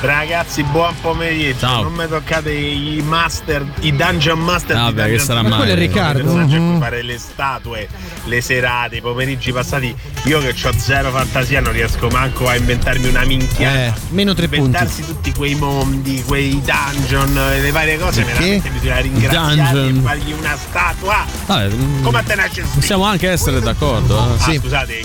[0.00, 1.58] Ragazzi, buon pomeriggio.
[1.60, 1.84] Ciao.
[1.84, 5.50] Non mi toccate i master, i dungeon master Ah, di beh, che Dungeon sarà mai.
[5.50, 6.32] Ma quello è Riccardo.
[6.34, 6.80] Mhm.
[6.80, 7.88] fare le statue,
[8.24, 9.94] le serate, i pomeriggi passati.
[10.24, 13.86] Io che ho zero fantasia non riesco manco a inventarmi una minchia.
[13.86, 14.64] Eh, meno tre punti.
[14.64, 18.38] Inventarsi tutti quei mondi, quei dungeon, le varie cose, Perché?
[18.40, 19.96] veramente bisogna ringraziarli Dungeon.
[19.96, 21.24] e fargli una statua.
[21.46, 24.16] Vabbè, mm, Come a te nasce possiamo anche essere d'accordo.
[24.18, 24.20] eh.
[24.38, 25.04] Ah, scusate.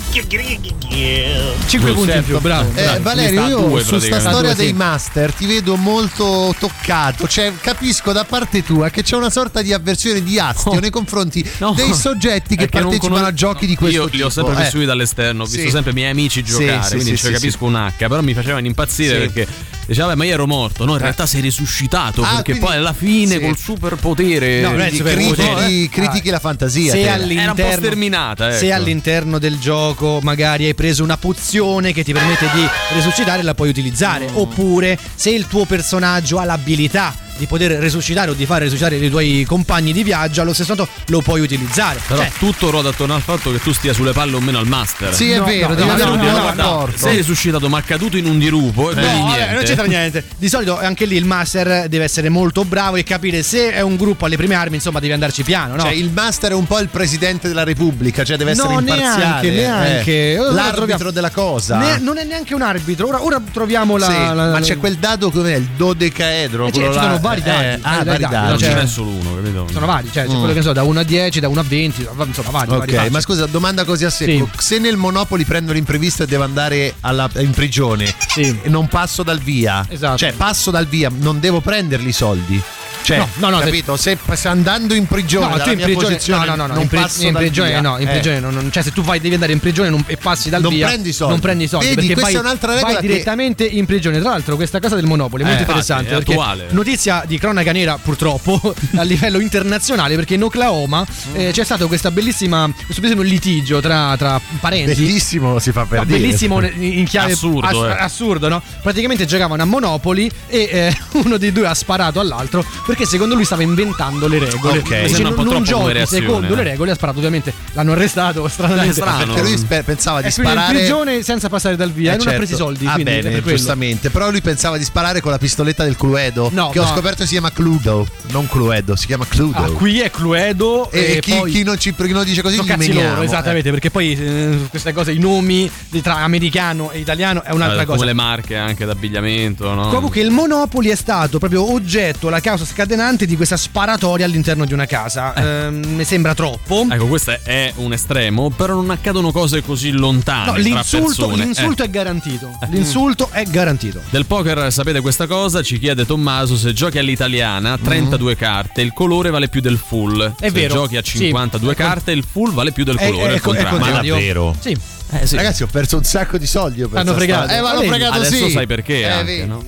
[1.68, 2.70] 5 punti in più, bravo.
[2.76, 3.02] Eh, bravo.
[3.02, 4.74] Valerio, sta a io due, su sta storia dei sì.
[4.74, 7.28] master ti vedo molto toccato.
[7.28, 11.48] Cioè, capisco da parte tua che c'è una sorta di avversione di astio nei confronti
[11.60, 11.74] No.
[11.74, 14.16] dei soggetti che non partecipano conos- a giochi di questo Io tipo.
[14.18, 14.64] li ho sempre Eh.
[14.64, 15.70] vissuti dall'esterno, ho visto Sì.
[15.70, 18.34] sempre i miei amici giocare, sì, quindi sì, ci sì, capisco un H, però mi
[18.34, 19.30] facevano impazzire Sì.
[19.30, 19.48] perché
[19.86, 20.86] diceva, vabbè, ma io ero morto.
[20.86, 23.40] No, in realtà sei risuscitato Ah, perché quindi- poi alla fine sì.
[23.40, 25.56] col superpotere No, non di- superpotere.
[25.56, 26.92] critichi, critichi la fantasia.
[26.92, 28.58] Se all'interno, Era un po' sterminata, ecco.
[28.58, 33.54] se all'interno del gioco magari hai preso una pozione che ti permette di resuscitare, la
[33.54, 34.30] puoi utilizzare.
[34.30, 34.36] Mm.
[34.36, 39.10] Oppure se il tuo personaggio ha l'abilità di poter resuscitare o di fare resuscitare i
[39.10, 42.00] tuoi compagni di viaggio, allo stesso modo lo puoi utilizzare.
[42.08, 44.68] Però Cioè, tutto ruota attorno al fatto che tu stia sulle palle o meno al
[44.68, 45.14] master.
[45.14, 46.98] Sì, è No, vero, no, devi no, avere no, un buon no, rapporto.
[46.98, 49.54] Sei risuscitato ma caduto in un dirupo e quindi No, vabbè, niente.
[49.54, 50.24] non c'entra niente.
[50.38, 53.96] Di solito anche lì il master deve essere molto bravo e capire se è un
[53.96, 55.82] gruppo alle prime armi, insomma, devi andarci piano, no?
[55.82, 59.18] Cioè, il master è un po' il presidente della Repubblica, cioè deve essere No, imparziale.
[59.24, 60.34] neanche, neanche.
[60.34, 60.38] eh.
[60.38, 61.78] L'arbitro troviamo- della cosa.
[61.78, 63.08] Ne- non è neanche un arbitro.
[63.08, 64.06] Ora, ora troviamo la.
[64.08, 65.56] Sì, la- ma la- c'è quel dado com'è?
[65.56, 66.68] Il dodecaedro.
[66.68, 67.08] Eh, quello ci là.
[67.28, 69.68] Sono vari dadi, Eh, vari ah, vari dadi, non cioè- ce n'è solo uno, capito?
[69.72, 70.38] Sono vari, cioè c'è Mm.
[70.40, 72.70] quello che so, da 1 a 10, da 1 a 20, insomma, vari.
[72.70, 73.10] vari Ok, facce.
[73.10, 74.50] ma scusa, domanda così a secco.
[74.58, 79.40] Se nel Monopoli prendo l'imprevisto e devo andare alla- in prigione e non passo dal
[79.40, 80.18] via, Esatto.
[80.18, 82.62] cioè passo dal via, non devo prenderli i soldi.
[83.08, 83.96] Cioè, No, no, no, capito?
[83.96, 87.06] Se, se andando in prigione, No, tu in prigione, no, no, no, no, in, pri-
[87.20, 88.12] in prigione via, no, in eh.
[88.12, 90.74] prigione non- cioè se tu vai devi andare in prigione non- e passi dal Non
[90.74, 91.32] via prendi soldi.
[91.32, 94.20] non prendi soldi Vedi, perché questa vai, è un'altra vai regola che- direttamente in prigione.
[94.20, 96.68] Tra l'altro questa cosa del Monopoli è molto Eh, infatti, interessante è perché attuale.
[96.72, 98.60] notizia di cronaca nera purtroppo
[98.98, 104.16] a livello internazionale perché in Oklahoma eh, c'è stato questa bellissima questo bellissimo litigio tra,
[104.18, 106.20] tra parenti Bellissimo si fa per No, dire.
[106.20, 108.04] bellissimo in chiave Assurdo, ass- eh.
[108.04, 108.62] assurdo, no?
[108.82, 113.46] Praticamente giocavano a Monopoli e eh, uno dei due ha sparato all'altro perché secondo lui
[113.46, 114.80] stava inventando le regole.
[114.80, 115.04] Ok.
[115.06, 116.56] Dice, un po' non come giochi secondo eh.
[116.58, 117.54] le regole, ha sparato ovviamente.
[117.74, 118.94] L'hanno arrestato stranamente.
[118.94, 119.26] Strano.
[119.34, 122.28] Perché lui spe- pensava di sparare in prigione senza passare dal via Eh, e non
[122.28, 122.46] ha certo.
[122.46, 122.86] preso i soldi.
[122.86, 123.58] Ah, quindi bene, per quello.
[123.58, 124.10] giustamente.
[124.10, 126.50] Però lui pensava di sparare con la pistoletta del Cluedo.
[126.54, 126.90] No, che ho no.
[126.90, 128.08] scoperto si chiama Cluedo.
[128.30, 129.58] Non Cluedo, si chiama Cluedo.
[129.58, 132.62] Ah, qui è Cluedo e, e, chi, poi chi non, ci, chi non dice così
[132.62, 133.10] gli meniamo.
[133.10, 135.70] loro, esattamente, perché poi eh, queste cose, i nomi
[136.02, 137.98] tra americano e italiano è un'altra Eh, cosa.
[137.98, 139.88] Come le marche anche d'abbigliamento, no?
[139.90, 144.72] Comunque il Monopoli è stato proprio oggetto, la causa scatenante di questa sparatoria all'interno di
[144.72, 145.34] una casa.
[145.36, 146.88] Ehm, mi sembra troppo.
[146.90, 150.46] Ecco, questo è- è un estremo, però non accadono cose così lontane.
[150.46, 151.88] No, tra l'insulto, l'insulto Eh.
[151.88, 152.58] è garantito.
[152.70, 154.00] L'insulto è garantito.
[154.10, 155.62] Del poker sapete questa cosa?
[155.62, 160.24] Ci chiede Tommaso se giochi all'italiana 32 carte, il colore vale più del full.
[160.40, 160.74] È se vero.
[160.76, 161.18] giochi a Sì.
[161.18, 163.34] 52 È con- carte, il full vale più del È- colore.
[163.34, 163.70] è è contrario.
[163.78, 164.14] contrario.
[164.14, 164.56] Ma davvero?
[164.60, 164.78] Sì.
[165.12, 165.36] Eh, sì.
[165.36, 166.86] Ragazzi, ho perso un sacco di soldi.
[166.94, 167.52] Hanno fregato.
[167.54, 168.52] Eh, ma vedi, fregato Adesso sì.
[168.52, 169.64] sai perché Eh, anche, no?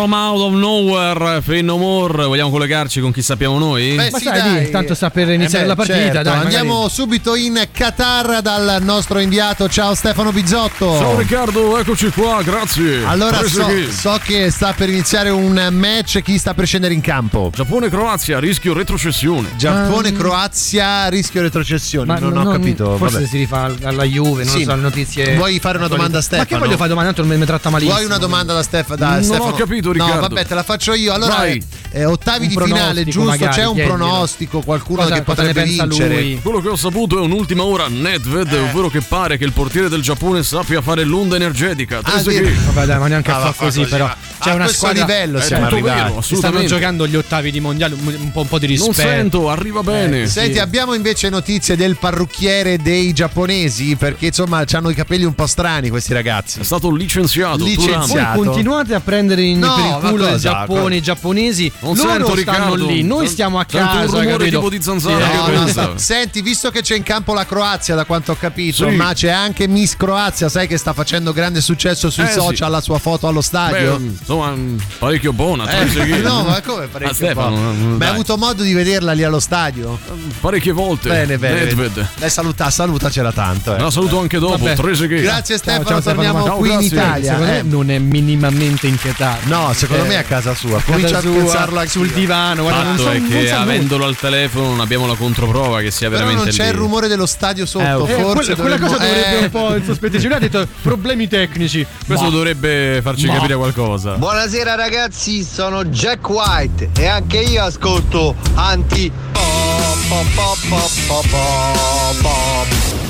[0.00, 2.24] From Out of Nowhere, Fade No More.
[2.24, 3.96] Vogliamo collegarci con chi sappiamo noi?
[3.96, 4.70] Beh, Ma sì, sai, dai.
[4.70, 6.22] tanto sta per iniziare Eh beh, la partita, certo.
[6.22, 9.68] dai, magari- Andiamo subito in Qatar dal nostro inviato.
[9.68, 10.96] Ciao Stefano Bizzotto.
[10.98, 13.04] Ciao Riccardo, eccoci qua, grazie.
[13.04, 16.22] Allora so, so che sta per iniziare un match.
[16.22, 17.50] Chi sta per scendere in campo?
[17.54, 19.50] Giappone-Croazia, rischio retrocessione.
[19.58, 22.06] Giappone-Croazia, rischio retrocessione.
[22.06, 22.96] Ma non, ho non- capito.
[22.96, 23.26] Forse vabbè.
[23.26, 24.64] si rifà al- alla Juve, non Sì.
[24.64, 25.34] so, le notizie.
[25.36, 26.64] Vuoi fare una domanda a Ma che Stefano?
[26.64, 27.12] voglio fare domanda?
[27.12, 27.96] Tanto mi tratta malissimo.
[27.96, 29.50] Vuoi una domanda da, Stef- da Non Stefano?
[29.50, 30.28] ho capito, No, Riccardo.
[30.34, 31.12] vabbè, te la faccio io.
[31.12, 31.62] Allora, Vai.
[31.92, 33.22] eh, ottavi Un di finale, giusto?
[33.30, 33.96] magari, C'è un chiedilo.
[33.96, 36.20] pronostico, qualcuno Cosa- che potrebbe vincere.
[36.20, 36.40] lui?
[36.42, 38.58] Quello che ho saputo è un'ultima ora Nedved, Eh.
[38.58, 41.98] ovvero che pare che il portiere del Giappone sappia fare l'onda energetica.
[42.02, 42.22] Ah?
[42.22, 44.10] Vabbè, dai, ma neanche Ah, fa fa così, così, però.
[44.40, 45.04] C'è A una squadra.
[45.04, 46.10] livello È siamo arrivati.
[46.12, 49.08] vero, stanno giocando gli ottavi di mondiale, un, po', un po' di Non rispetto.
[49.08, 50.26] sento, arriva bene.
[50.26, 55.46] Senti, abbiamo invece notizie del parrucchiere dei giapponesi perché insomma hanno i capelli un po'
[55.46, 56.60] strani questi ragazzi.
[56.60, 57.64] È stato licenziato.
[57.64, 58.36] Licenziato.
[58.36, 60.38] Voi continuate a prendere in, No, per il culo il?
[60.38, 61.72] Giappone, i giapponesi.
[61.80, 64.20] Non loro sento, stanno lì, noi stiamo a sento un casa.
[64.22, 65.98] rumore tipo di zanzara Sì, che No, no, pensa.
[65.98, 68.94] Senti, visto che c'è in campo la Croazia, da quanto ho capito, Sì.
[68.94, 72.32] ma c'è anche Miss Croazia, sai che sta facendo grande successo sui Eh, sì.
[72.34, 73.96] social la sua foto allo Beh, stadio?
[73.98, 75.68] insomma, mm, parecchio buona.
[75.68, 75.84] Eh,
[76.22, 79.98] no, ma come parecchio mm, Ma hai avuto modo di vederla lì allo stadio?
[80.40, 81.08] Parecchie volte.
[81.08, 81.64] Bene, bene.
[81.64, 82.08] Nedved.
[82.16, 83.74] Dai, saluta, salutacela tanto.
[83.74, 83.78] eh.
[83.80, 84.64] La saluto anche dopo.
[84.64, 86.96] Grazie Stefano, ciao, Stefano, torniamo ciao, qui in grazie.
[86.96, 87.32] Italia.
[87.32, 87.62] Secondo me eh.
[87.62, 89.48] non è minimamente inquietante.
[89.48, 90.78] No, secondo Eh, me è a casa sua.
[90.78, 91.30] a Comincia casa a
[91.70, 92.62] anche sul divano.
[92.62, 93.60] Guarda, non so, è non che nulla.
[93.60, 96.68] avendolo al telefono non abbiamo la controprova che sia Però veramente non c'è lì.
[96.70, 98.08] il rumore dello stadio sotto, Eh, ok.
[98.08, 99.44] Eh, forse quella, quella cosa dovrebbe eh.
[99.44, 100.26] un po' insospettirci.
[100.26, 101.86] Lui ha detto problemi tecnici.
[102.06, 104.14] Questo Ma- dovrebbe farci Ma- capire qualcosa.
[104.14, 112.20] Buonasera ragazzi, sono Jack White e anche io ascolto anti pop pop pop pop pop
[112.20, 113.09] pop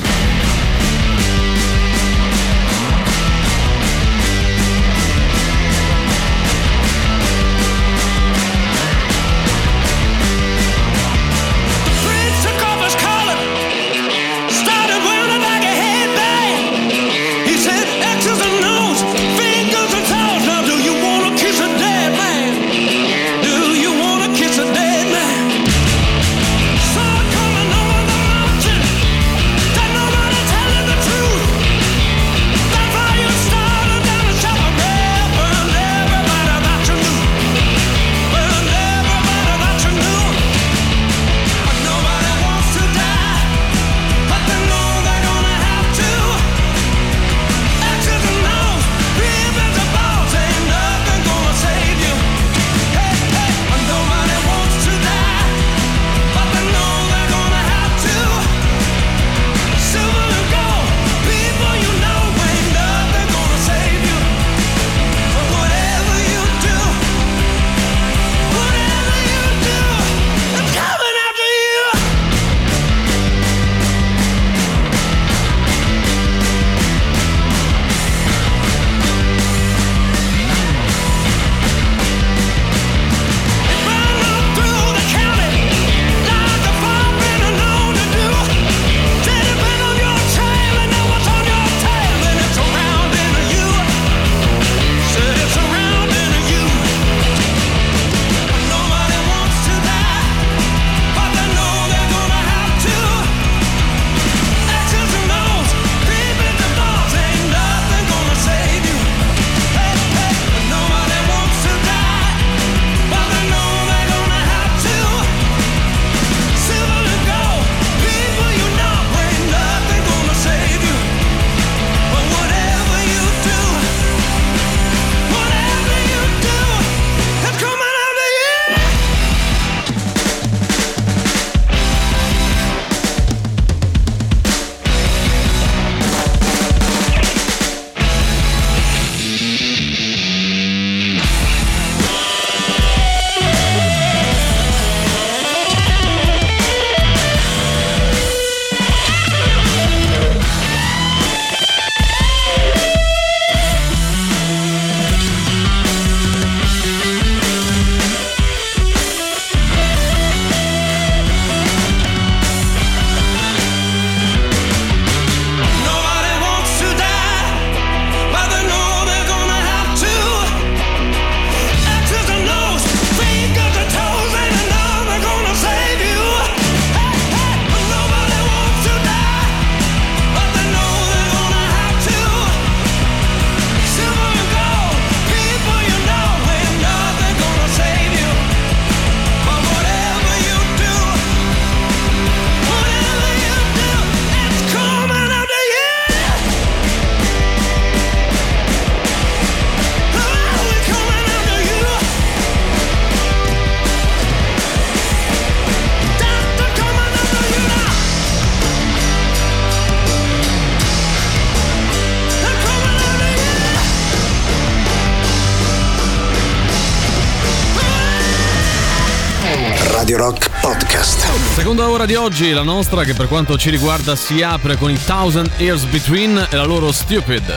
[222.00, 224.98] Seconda ora di oggi, la nostra che per quanto ci riguarda si apre con i
[225.04, 227.54] Thousand Years Between e la loro Stupid.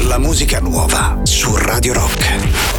[0.00, 2.75] La musica nuova su Radio Rock.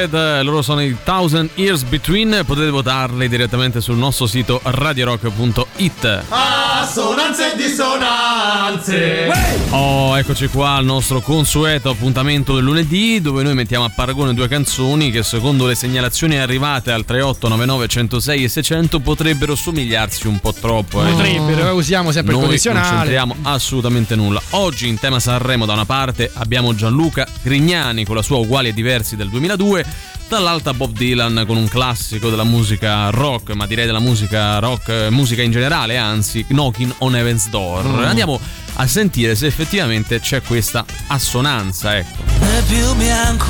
[0.00, 6.59] Stupid, eh, loro sono i Thousand Years Between, potete votarli direttamente sul nostro sito radiorock.it.
[6.90, 9.28] Assonanze e dissonanze.
[9.70, 14.48] Oh, eccoci qua al nostro consueto appuntamento del lunedì dove noi mettiamo a paragone due
[14.48, 20.52] canzoni che secondo le segnalazioni arrivate al 3899 106 e 600 potrebbero somigliarsi un po'
[20.52, 21.06] troppo.
[21.06, 21.12] Eh.
[21.12, 22.88] Potrebbero, eh, usiamo sempre il Noi condizionale.
[22.88, 24.42] non c'entriamo assolutamente nulla.
[24.50, 28.74] Oggi in tema Sanremo da una parte abbiamo Gianluca Grignani con la sua Uguali e
[28.74, 29.84] Diversi del 2002,
[30.30, 35.10] dall'altra Bob Dylan con un classico della musica rock, ma direi della musica rock, eh,
[35.10, 37.84] musica in generale, anzi Knocking on Heaven's Door.
[37.84, 38.04] Mm.
[38.04, 38.40] Andiamo
[38.74, 42.22] a sentire se effettivamente c'è questa assonanza, ecco.
[42.38, 43.46] Né più bianco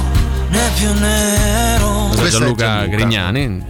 [0.49, 2.11] né più nero.
[2.29, 3.63] Gianluca Grignani.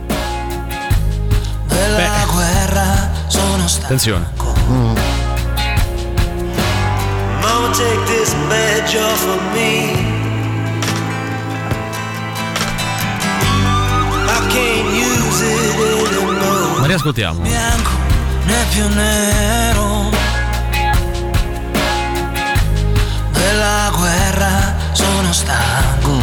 [1.66, 3.86] Della guerra sono stato.
[3.86, 4.30] Attenzione.
[7.40, 10.19] Mama, take this badge off of me.
[16.90, 17.40] Riascoltiamo.
[17.40, 17.90] Bianco
[18.46, 20.10] né più nero.
[23.30, 26.18] Della guerra sono stanco.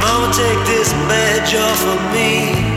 [0.00, 2.73] Mama, take this badge off of me.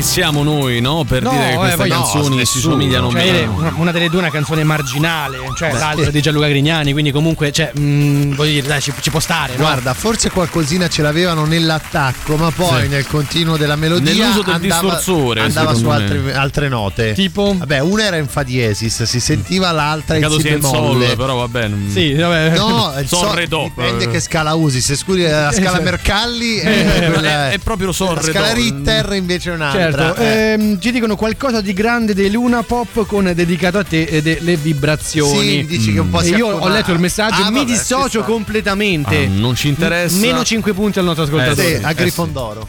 [0.00, 1.04] Chi siamo noi, no?
[1.04, 2.62] Per No, dire che eh, queste no, canzoni si nessuno.
[2.72, 3.52] somigliano Cioè, meno.
[3.54, 7.10] una, una delle due è una canzone marginale, cioè Beh, l'altra di Gianluca Grignani, quindi
[7.12, 9.58] comunque, cioè, mh, voglio dire, dai, ci, ci può stare, no?
[9.58, 12.88] Guarda, forse qualcosina ce l'avevano nell'attacco, ma poi Sì.
[12.88, 17.12] nel continuo della melodia Nell'uso del andava, distorsore, andava su altre, altre note.
[17.12, 17.54] Tipo?
[17.58, 21.06] Vabbè, una era in fa diesis, si sentiva l'altra in si bemolle.
[21.08, 21.68] sol, però vabbè.
[21.68, 22.56] non- Sì, vabbè.
[22.56, 24.80] No, il Sol, dipende che scala usi.
[24.80, 25.82] Se scuri la scala Esatto.
[25.82, 28.52] Mercalli, Eh, è, quella- è- è proprio sol, La scala.
[28.52, 29.80] Ritter invece è un'altra.
[29.80, 30.52] Certo, eh.
[30.52, 34.56] ehm, ci dicono qualcosa di grande dei Luna Pop con dedicato a te e delle
[34.56, 35.40] vibrazioni.
[35.60, 37.70] Sì, dici che un po' E si io ho letto il messaggio, Ah, mi vabbè,
[37.70, 39.24] dissocio completamente.
[39.24, 40.16] Ah, non ci interessa.
[40.16, 41.78] M- meno 5 punti al nostro ascoltatore.
[41.78, 42.68] Sì, a Grifondoro.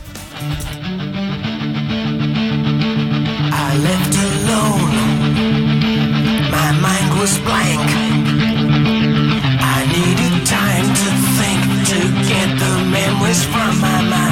[3.53, 4.99] I left alone.
[6.49, 7.89] My mind was blank.
[9.59, 14.30] I needed time to think to get the memories from my mind.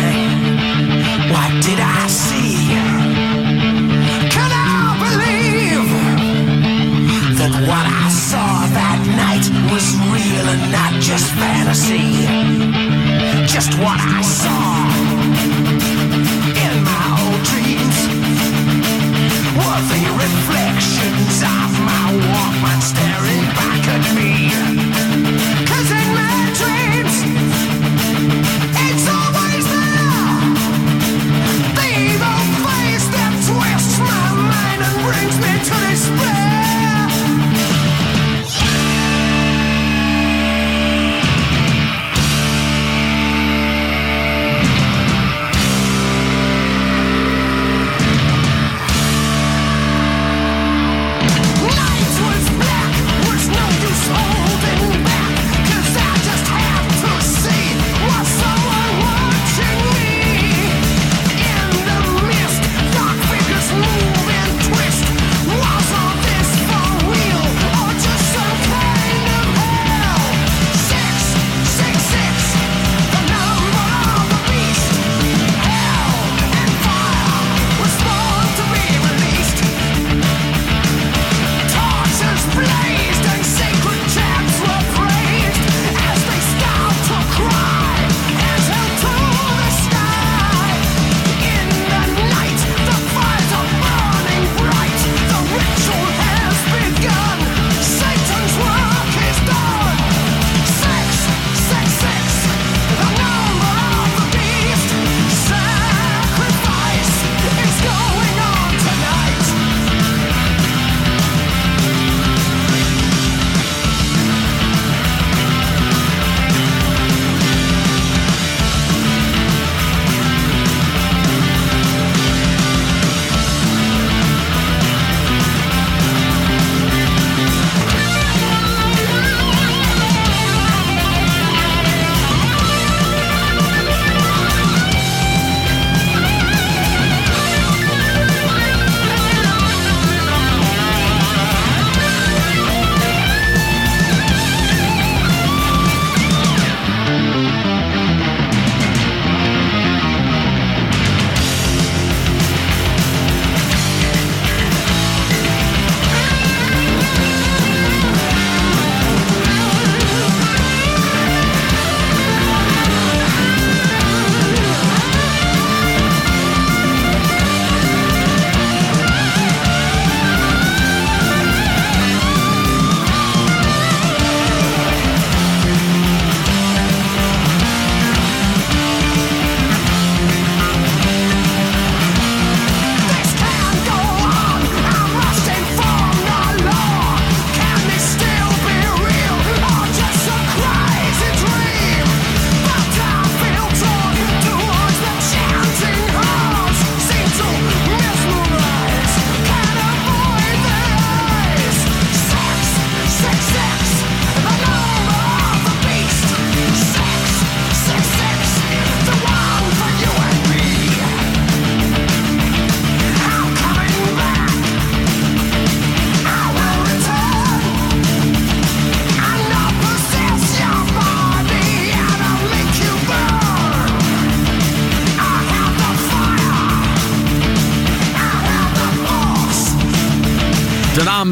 [9.96, 12.28] real and not just fantasy.
[13.48, 14.90] Just what I saw
[16.66, 17.98] in my old dreams
[19.58, 23.39] were the reflections of my Walkman stereo.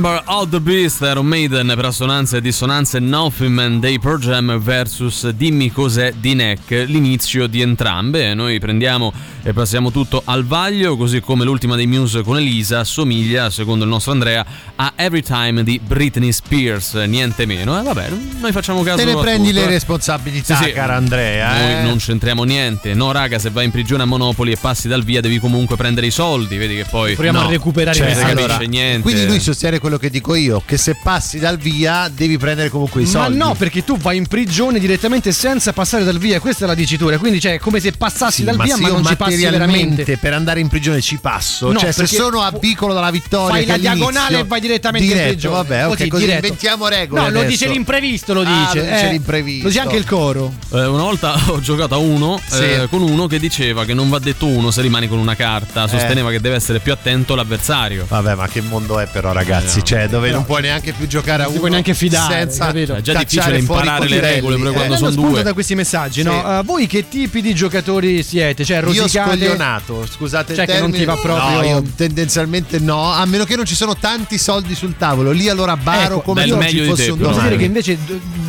[0.07, 4.57] Number of the Beast, Iron Maiden per assonanze e dissonanze Nothing Man dei Pearl Jam
[4.57, 8.33] versus Dimmi cos'è di Neck, l'inizio di entrambe.
[8.33, 9.11] Noi prendiamo
[9.43, 13.89] e passiamo tutto al vaglio, così come l'ultima dei Muse con Elisa somiglia, secondo il
[13.89, 14.45] nostro Andrea,
[14.75, 17.77] a Every Time di Britney Spears, niente meno.
[17.77, 19.69] E vabbè, noi facciamo caso Te ne prendi tutto, le eh.
[19.69, 20.71] responsabilità, Sì, sì.
[20.71, 21.57] cara Andrea.
[21.57, 21.81] Noi eh.
[21.81, 22.93] non c'entriamo niente.
[22.93, 26.07] No, raga, se vai in prigione a Monopoli e passi dal via, devi comunque prendere
[26.07, 26.57] i soldi.
[26.57, 27.13] Vedi che poi.
[27.13, 28.41] Proviamo no, a recuperare cioè, i non soldi.
[28.41, 29.01] Allora, niente.
[29.01, 33.01] Quindi lui sostiene quello che dico io, che se passi dal via devi prendere comunque
[33.01, 33.37] i Ma soldi.
[33.37, 37.17] no, perché tu vai in prigione direttamente senza passare dal via, questa è la dicitura.
[37.17, 39.15] Quindi cioè, è come se passassi Sì, dal ma via, se ma io non ci
[39.15, 39.65] passi veramente.
[39.65, 41.71] materialmente per andare in prigione ci passo.
[41.71, 45.13] No, cioè, se sono a Vicolo dalla Vittoria, Fai la diagonale e vai direttamente in
[45.13, 45.55] diretto, prigione.
[45.55, 46.45] Vabbè, ok, Così, così diretto.
[46.45, 47.21] inventiamo regole.
[47.21, 47.51] No, lo adesso.
[47.51, 48.85] dice l'imprevisto, lo Ah, dice.
[48.85, 49.11] lo dice eh.
[49.11, 49.63] l'imprevisto.
[49.63, 50.53] Lo dice anche il coro.
[50.73, 52.63] Eh, una volta ho giocato a uno Sì.
[52.63, 55.85] eh, con uno che diceva che non va detto uno se rimani con una carta.
[55.85, 55.87] Eh.
[55.87, 58.05] Sosteneva che deve essere più attento l'avversario.
[58.07, 59.76] Vabbè, ma che mondo è però, ragazzi?
[59.79, 61.53] Eh, cioè, dove però- non puoi neanche più giocare a Non uno.
[61.53, 62.95] ti puoi neanche fidare, senza capito?
[62.95, 65.43] È già difficile imparare le regole, pure Eh, quando sono due.
[65.43, 66.25] da questi messaggi, Sì.
[66.27, 66.59] no?
[66.59, 68.63] Eh, voi che tipi di giocatori siete?
[68.65, 69.29] Cioè, Io rosicate?
[69.37, 70.97] scoglionato, scusate Cioè, il che non termine.
[70.97, 74.73] ti va proprio- No, io tendenzialmente no, a meno che non ci sono tanti soldi
[74.75, 75.31] sul tavolo.
[75.31, 77.29] Lì allora baro Ecco, come se non meglio ci fosse te, un però.
[77.29, 77.57] Devo dire domani.
[77.57, 77.97] che invece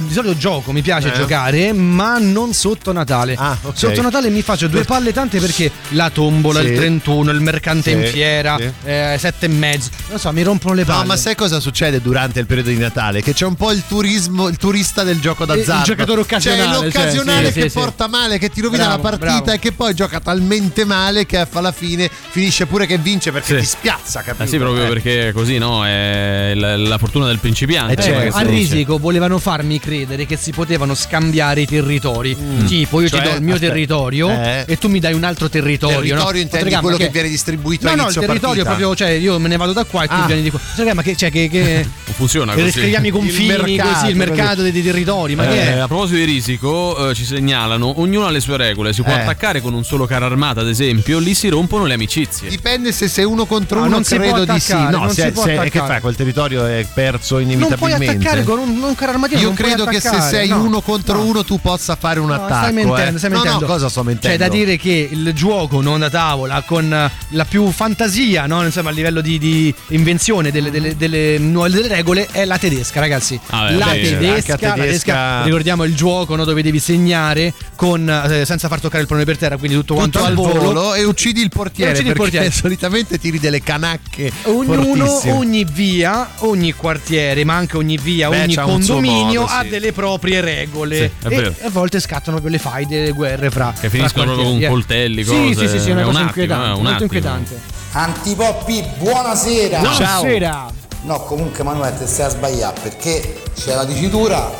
[0.09, 1.16] di solito gioco, mi piace Eh.
[1.16, 3.35] giocare, ma non sotto Natale.
[3.37, 3.76] Ah, ok.
[3.79, 6.66] Sotto Natale mi faccio due palle tante perché la tombola, Sì.
[6.68, 8.70] il 31, il mercante in Sì, fiera, sì.
[8.85, 9.91] eh, sette e mezzo.
[10.09, 11.01] Non so, mi rompono le palle.
[11.01, 13.22] No, ma sai cosa succede durante il periodo di Natale?
[13.22, 15.84] Che c'è un po' il turismo, il turista del gioco Il- il d'azzardo.
[15.84, 19.08] giocatore occasionale, Cioè, l'occasionale cioè, sì, che sì, porta male, che ti rovina Bravo, la
[19.08, 19.50] partita bravo.
[19.52, 23.60] e che poi gioca talmente male che alla fine finisce pure che vince perché Sì.
[23.60, 24.44] ti spiazza, capito?
[24.44, 24.88] Eh sì, proprio Eh.
[24.88, 25.84] perché così, no?
[25.84, 27.94] È la, la fortuna del principiante.
[27.94, 28.20] Eh, certo.
[28.20, 28.50] Che a dice.
[28.74, 32.36] risico volevano farmi credere che si potevano scambiare i territori.
[32.66, 34.64] Tipo, io Cioè, ti do il mio aspetta, territorio eh.
[34.66, 35.98] e tu mi dai un altro territorio.
[36.00, 36.40] Territorio no?
[36.40, 38.64] intendi quello che viene distribuito No, a no, il territorio partita.
[38.64, 40.26] proprio, cioè io me ne vado da qua e tu Ah.
[40.26, 40.60] vieni di qua.
[40.76, 42.72] Raga, ma che, cioè, che, che funziona che così.
[42.72, 45.78] descriviamo i confini Il mercato, così, il mercato dei, dei territori, ma che Eh, è?
[45.78, 48.92] a proposito di risico, eh, ci segnalano, ognuno ha le sue regole.
[48.92, 49.20] Si può Eh.
[49.20, 52.48] attaccare con un solo carro armato, ad esempio, lì si rompono le amicizie.
[52.48, 54.72] Dipende se sei uno contro No, uno, non si può credo di sì.
[54.72, 55.86] attaccare, No, non se, si può se- e che attaccare.
[55.92, 56.00] fai?
[56.00, 58.16] Quel territorio è perso Non puoi inevitabilmente.
[58.28, 59.42] attaccare con un, un carro armatiero.
[59.42, 60.62] Io non puoi credo che se attaccare, sei no.
[60.62, 61.24] uno contro No.
[61.24, 62.54] uno tu possa fare un No, attacco.
[62.54, 63.18] stai mentendo, eh.
[63.18, 63.66] stai no, mentendo.
[63.66, 64.36] no, cosa sto mentendo?
[64.36, 68.64] C'è da dire che il gioco non da tavola con la più fantasia, no?
[68.64, 73.01] Insomma, a livello di, di invenzione delle, delle- delle nuove delle regole è la tedesca,
[73.01, 73.38] ragazzi.
[73.46, 76.61] Ah, beh, la beh, tedesca, anche a la tedesca- tedesca, ricordiamo il gioco no, dove
[76.62, 80.30] devi segnare con, eh, senza far toccare il pallone per terra, quindi tutto quanto tutto
[80.30, 80.61] al al volo.
[80.61, 82.51] volo e uccidi il portiere E uccidi il perché portiere.
[82.55, 85.32] solitamente tiri delle canacche Ognuno, fortissime.
[85.32, 89.68] ogni via, ogni quartiere, ma anche ogni via, Beh, ogni condominio modo, ha sì.
[89.68, 91.12] delle proprie regole.
[91.20, 93.72] Sì, e, a volte scattano proprio le faide, le guerre fra.
[93.78, 94.68] Che finiscono fra proprio con eh.
[94.68, 95.55] coltelli, Sì, cose.
[95.55, 96.66] sì, sì, sì, è una È un cosa attimo, inquietante.
[96.66, 97.03] eh, un molto attimo.
[97.05, 97.61] inquietante.
[97.92, 99.78] Antipoppi, buonasera!
[99.78, 100.66] Buonasera.
[101.03, 104.51] No, comunque Manuel te stai a sbagliare perché c'è la dicitura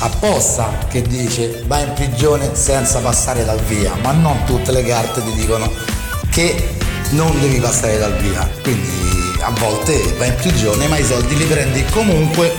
[0.00, 5.22] apposta che dice vai in prigione senza passare dal via, ma non tutte le carte
[5.24, 5.70] ti dicono
[6.30, 6.76] che
[7.10, 8.48] non devi passare dal via.
[8.62, 12.52] Quindi a volte vai in prigione ma i soldi li prendi comunque.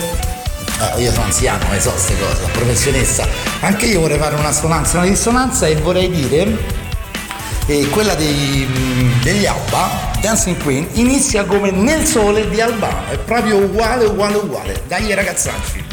[0.96, 3.24] Eh, io sono anziano, ma so queste cose, professionista.
[3.60, 6.80] Anche io vorrei fare una sonanza, una dissonanza e vorrei dire
[7.66, 8.66] e quella dei,
[9.22, 14.82] degli Alba, Dancing Queen, inizia come nel sole di Albano, è proprio uguale, uguale, uguale.
[14.86, 15.91] Dai ragazzacci.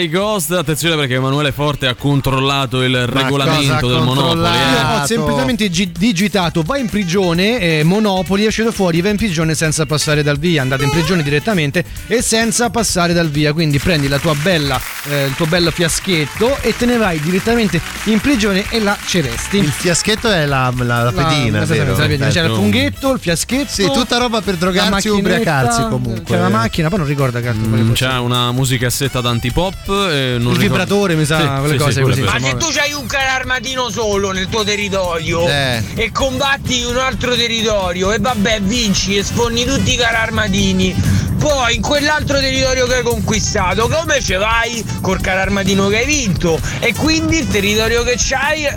[0.00, 4.46] Twenties, i Ghost, attenzione perché Emanuele Forte ha controllato il regolamento del Monopoli.
[4.46, 5.00] Eh.
[5.02, 9.54] ho semplicemente gi- digitato vai in prigione, eh, Monopoli, è uscito fuori, va in prigione
[9.54, 14.08] senza passare dal via, andate in prigione direttamente e senza passare dal via, quindi prendi
[14.08, 18.64] la tua bella, eh, il tuo bello fiaschetto e te ne vai direttamente in prigione
[18.70, 19.58] e la ceresti.
[19.58, 21.90] Il fiaschetto è la, la, la pedina, esattamente, vero?
[21.96, 22.28] la pedina.
[22.28, 23.68] C'era il funghetto, il fiaschetto.
[23.70, 26.22] Sì, tutta roba per drogarsi e ubriacarsi comunque.
[26.24, 27.92] C'era la macchina, poi non ricordo che altro Mm.
[27.92, 29.89] C'è una musicassetta d'antipop.
[30.10, 32.20] Eh, non Il ricordo- vibratore, mi sa, Sì, quelle sì, cose sì, così.
[32.22, 35.82] Ma se tu c'hai un carro armatino solo nel tuo territorio Eh.
[35.94, 40.94] e combatti un altro territorio e vabbè vinci e sfondi tutti i carri armatini,
[41.38, 46.06] poi in quell'altro territorio che hai conquistato, come ce vai col carro armatino che hai
[46.06, 46.60] vinto?
[46.80, 48.68] E quindi il territorio che c'hai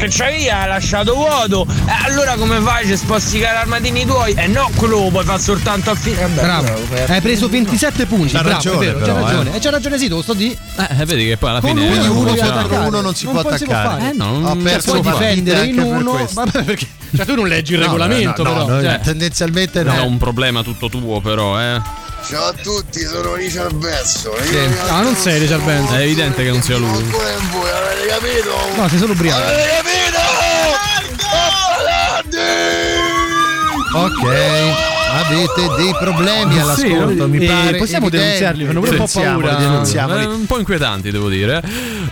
[0.00, 1.66] che c'hai ha lasciato vuoto.
[1.86, 2.86] E allora come fai?
[2.86, 4.32] Ci sposti i carri armatini tuoi?
[4.34, 6.16] E no, quello lo puoi fare soltanto a fine.
[6.22, 8.32] Vabbè, Bravo, bravo, hai preso 27 punti.
[8.32, 9.52] C'ha bravo, ragione, è vero, però, c'ha ragione.
[9.52, 9.56] eh.
[9.56, 10.56] E c'ha ragione, sì, lo sto di.
[10.98, 11.86] Eh, vedi che poi alla Con fine.
[11.88, 12.86] uno eh, uno non c'è- attaccare.
[12.86, 13.88] uno non si può si attaccare.
[14.00, 14.10] fare.
[14.10, 16.10] Eh, no, non- Ho non perso puoi difendere in per uno.
[16.12, 16.34] questo.
[16.44, 16.86] Vabbè, perché.
[17.14, 18.76] Cioè, tu non leggi il No, regolamento, no, no, però.
[18.76, 19.00] no, cioè.
[19.00, 20.04] tendenzialmente È no.
[20.06, 21.80] un problema tutto tuo, però, eh.
[22.30, 24.40] Ciao a tutti, sono Richard Benson.
[24.44, 24.56] Sì.
[24.88, 25.96] Ah, non sei Richard Benson.
[25.96, 26.88] È evidente che non sia lui.
[26.88, 28.54] Ancora in voi, avete capito?
[28.76, 29.42] No, sei solo ubriaco.
[29.42, 30.18] Avete capito?
[33.96, 34.89] Ok.
[35.12, 37.76] Avete dei problemi Sì, all'ascolto, mi eh, pare.
[37.78, 38.26] possiamo evidente.
[38.38, 39.54] denunziarli, fanno pure un po' paura.
[39.54, 40.22] denunziamoli.
[40.22, 41.62] Eh, un po' inquietanti, devo dire.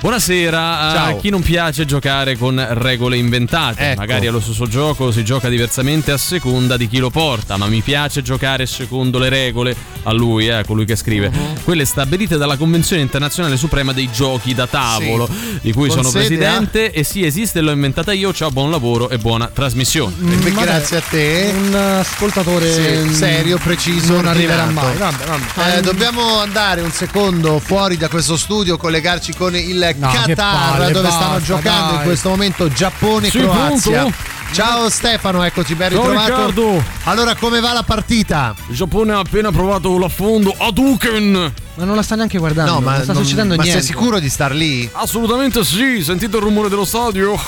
[0.01, 1.17] Buonasera a Ciao.
[1.19, 3.91] chi non piace giocare con regole inventate.
[3.91, 4.01] Ecco.
[4.01, 7.81] Magari allo stesso gioco si gioca diversamente a seconda di chi lo porta, ma mi
[7.83, 9.77] piace giocare secondo le regole.
[10.05, 11.27] A lui, eh, colui che scrive.
[11.33, 11.63] Uh-huh.
[11.65, 15.29] Quelle stabilite dalla Convenzione Internazionale Suprema dei Giochi da tavolo,
[15.61, 16.27] di cui Con sono sede a-
[16.57, 16.93] presidente.
[16.93, 18.33] E sì, esiste, l'ho inventata io.
[18.33, 20.15] Ciao, buon lavoro e buona trasmissione.
[20.19, 21.53] Vabbè, Grazie a te.
[21.55, 22.81] Un ascoltatore Sì,
[23.13, 24.87] serio, preciso, non arriverà ordinato.
[24.87, 24.97] mai.
[24.97, 25.77] Vabbè, vabbè.
[25.77, 30.35] Eh, dobbiamo andare un secondo fuori da questo studio, collegarci con il No, Qatar,
[30.79, 31.97] palle, dove basta, stanno giocando dai.
[31.97, 34.07] in questo momento Giappone e Sì, Croazia.
[34.51, 36.31] Ciao Stefano, eccoci ben Ciao, ritrovato.
[36.47, 36.83] Riccardo.
[37.05, 38.55] Allora, come va la partita?
[38.69, 41.53] Il Giappone ha appena provato l'affondo Hadouken.
[41.75, 42.73] Ma non la sta neanche guardando.
[42.73, 43.83] No, ma, non sta non- succedendo ma niente.
[43.83, 44.89] sei sicuro di star lì?
[44.95, 47.39] Assolutamente sì, sentite il rumore dello stadio.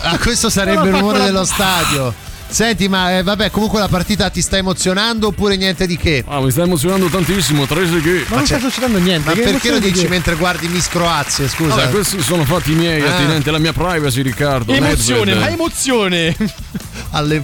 [0.00, 2.12] Ah, questo sarebbe il rumore dello stadio.
[2.50, 6.24] Senti, ma eh, vabbè, comunque la partita ti sta emozionando oppure niente di che?
[6.26, 8.24] Ah, mi sta emozionando tantissimo, Trese che.
[8.28, 9.28] Ma non sta succedendo niente.
[9.28, 11.46] Ma che perché lo dici che- mentre guardi Miss Croazia?
[11.46, 11.74] Scusa.
[11.74, 13.14] Vabbè, questi sono fatti miei, Ah.
[13.14, 14.72] attinenti alla mia privacy, Riccardo.
[14.72, 16.34] Emozione, ma emozione.
[17.10, 17.42] Alle-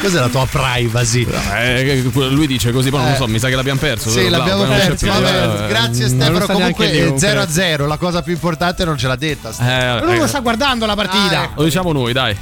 [0.00, 1.26] Cos'è la tua privacy?
[1.54, 3.18] Eh, lui dice così, poi non lo Eh.
[3.18, 4.08] so, mi sa che l'abbiamo perso.
[4.10, 4.94] Sì, l'abbiamo perso.
[4.94, 5.08] più.
[5.08, 6.46] Vabbè, Eh, grazie Stefano.
[6.46, 7.62] Comunque neanche lì, è 0 a comunque.
[7.62, 7.86] 0.
[7.86, 9.52] La cosa più importante non ce l'ha detta.
[9.52, 9.98] Stefano.
[9.98, 11.40] Eh, Lui eh, lo sta guardando la partita.
[11.40, 11.52] Ah, ecco.
[11.56, 12.36] lo diciamo noi, dai.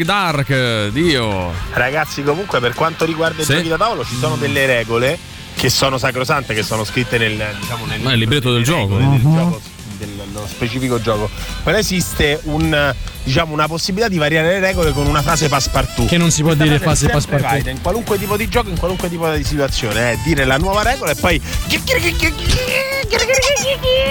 [0.00, 1.52] The Dark, Dio.
[1.72, 3.56] Ragazzi, comunque, per quanto riguarda i Sì.
[3.56, 5.18] giochi da tavolo, ci sono delle regole
[5.54, 8.96] che sono sacrosante, che sono scritte nel, diciamo, nel, libretto del gioco.
[8.96, 9.60] del gioco,
[10.06, 11.28] dello specifico gioco.
[11.62, 16.08] Però esiste un, diciamo, una possibilità di variare le regole con una frase passepartout.
[16.08, 17.48] Che non si può Questa dire frase passepartout.
[17.50, 20.82] valida In qualunque tipo di gioco, in qualunque tipo di situazione, è dire la nuova
[20.82, 21.40] regola e poi.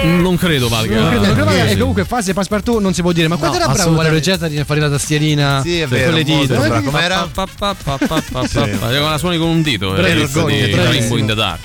[0.02, 0.94] Non credo valga.
[0.98, 1.76] Non credo, non credo, Eh, e sì.
[1.78, 3.28] comunque fase passepartout non si può dire.
[3.28, 4.16] Ma quanto No, era bravo Valerio.
[4.18, 6.54] Regetta di fare la tastierina Sì, con le dita?
[6.80, 7.28] Com'era?
[7.32, 8.90] Pa, pa, pa, pa, pa, pa, pa, pa.
[8.90, 9.94] La suoni con un dito.
[9.96, 10.00] eh.
[10.00, 11.60] Rainbow in the Dark.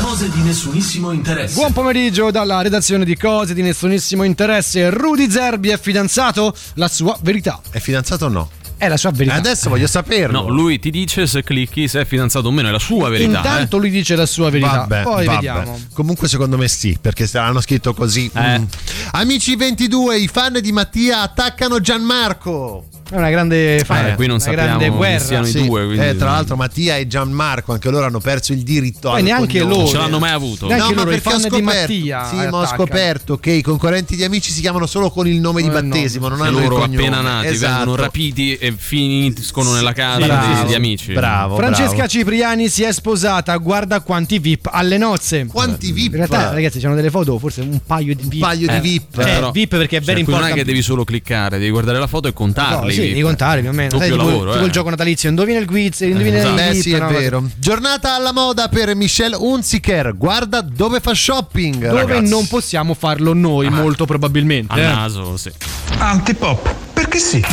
[0.00, 1.54] Cose di nessunissimo interesse.
[1.54, 4.90] Buon pomeriggio dalla redazione di Cose di nessunissimo interesse.
[4.90, 6.54] Rudy Zerbi è fidanzato?
[6.74, 7.60] La sua verità.
[7.70, 8.50] È fidanzato o no?
[8.76, 9.36] È la sua verità.
[9.36, 10.42] Adesso voglio saperlo.
[10.42, 13.38] No, lui ti dice se clicchi se è fidanzato o meno, è la sua verità.
[13.38, 13.80] Intanto eh.
[13.80, 14.86] lui dice la sua verità.
[14.86, 15.36] Vabbè, Poi vabbè.
[15.36, 15.80] vediamo.
[15.92, 18.30] Comunque secondo me sì, perché se l'hanno scritto così.
[18.34, 18.58] Eh.
[18.58, 18.64] mm.
[19.12, 22.86] Amici 22, i fan di Mattia attaccano Gianmarco.
[23.12, 24.06] È una grande fan.
[24.06, 25.18] Eh, qui non sappiamo guerra.
[25.18, 25.84] siano i Sì, due.
[25.84, 26.06] Quindi...
[26.06, 29.68] eh, tra l'altro Mattia e Gianmarco, anche loro hanno perso il diritto Poi neanche cognome.
[29.70, 29.82] loro.
[29.82, 30.66] Non ce l'hanno mai avuto.
[30.66, 33.50] Neanche No, ma loro, i perché ho di scoperto, Mattia sì, ma ho scoperto che
[33.50, 35.80] i concorrenti di amici si chiamano solo con il nome di Eh, no.
[35.80, 36.96] battesimo, non E hanno il loro cognome.
[36.96, 37.74] appena nati Esatto.
[37.76, 40.46] vengono rapiti e finiscono nella casa Bravo.
[40.54, 41.12] degli, degli amici.
[41.12, 41.56] Bravo.
[41.56, 42.08] Francesca bravo.
[42.08, 45.44] Cipriani si è sposata, guarda quanti VIP alle nozze.
[45.46, 46.12] Quanti VIP?
[46.12, 48.32] In realtà, ragazzi, c'erano delle foto, forse un paio di VIP.
[48.34, 49.18] Un paio di Eh, VIP.
[49.18, 51.70] Eh, però- VIP perché è Cioè, very qui non è che devi solo cliccare, devi
[51.70, 52.94] guardare la foto e No, contarli.
[53.02, 53.98] Sì, devi contare più o meno.
[53.98, 54.66] Sai, tipo, lavoro, tipo eh.
[54.66, 56.48] il gioco natalizio, indovina il quiz, indovina esatto.
[56.48, 57.08] il Beh, VIP, sì, è no?
[57.08, 57.50] vero.
[57.56, 60.16] Giornata alla moda per Michelle Hunziker.
[60.16, 61.88] Guarda dove fa shopping.
[61.88, 62.30] Dove ragazzi.
[62.30, 64.72] non possiamo farlo noi, molto probabilmente.
[64.72, 64.82] Al eh.
[64.82, 65.50] naso, sì.
[65.98, 67.44] Antipop, perché sì.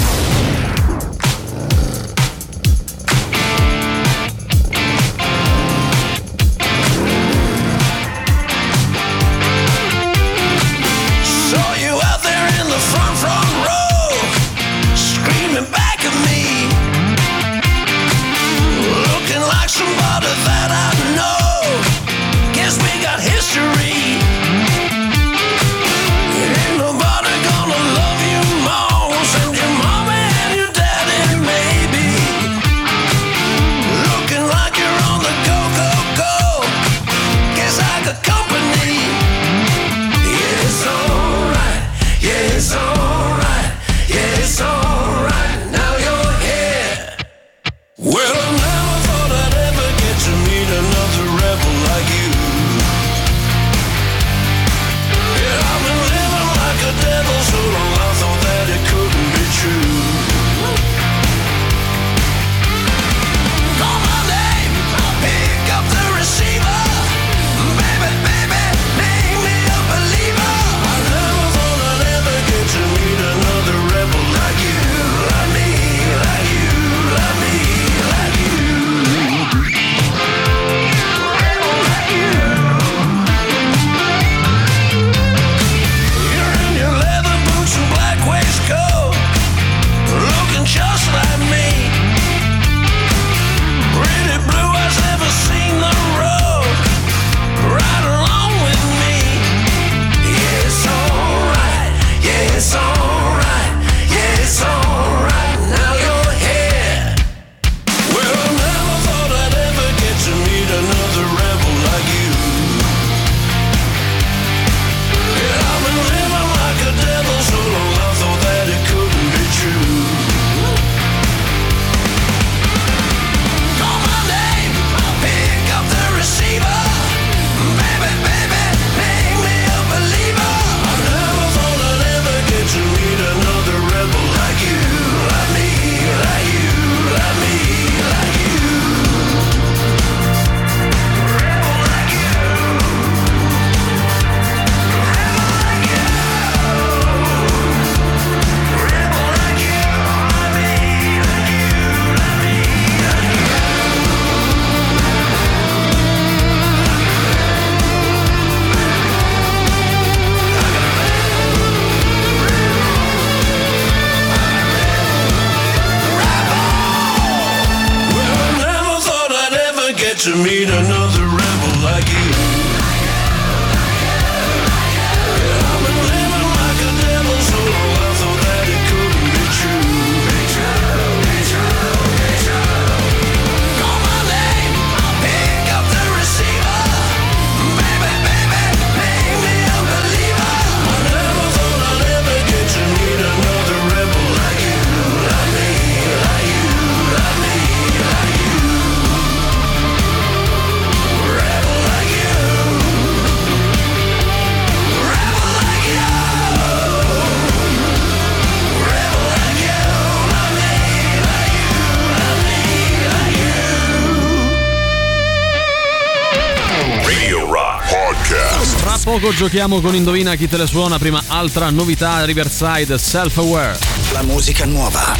[219.20, 223.78] poco giochiamo con Indovina chi te le suona, prima altra novità Riverside Self Aware.
[224.14, 225.14] La musica nuova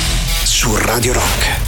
[0.44, 1.59] su Radio Rock.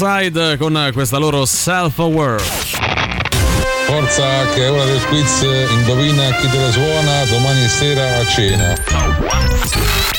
[0.00, 2.40] Riverside con questa loro self-aware.
[3.86, 8.74] Forza che è ora del quiz, indovina chi te lo suona domani sera a cena.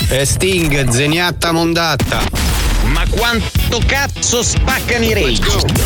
[0.10, 2.20] E Sting, zeniatta mondatta.
[2.88, 5.79] Ma quanto cazzo spaccano i rage?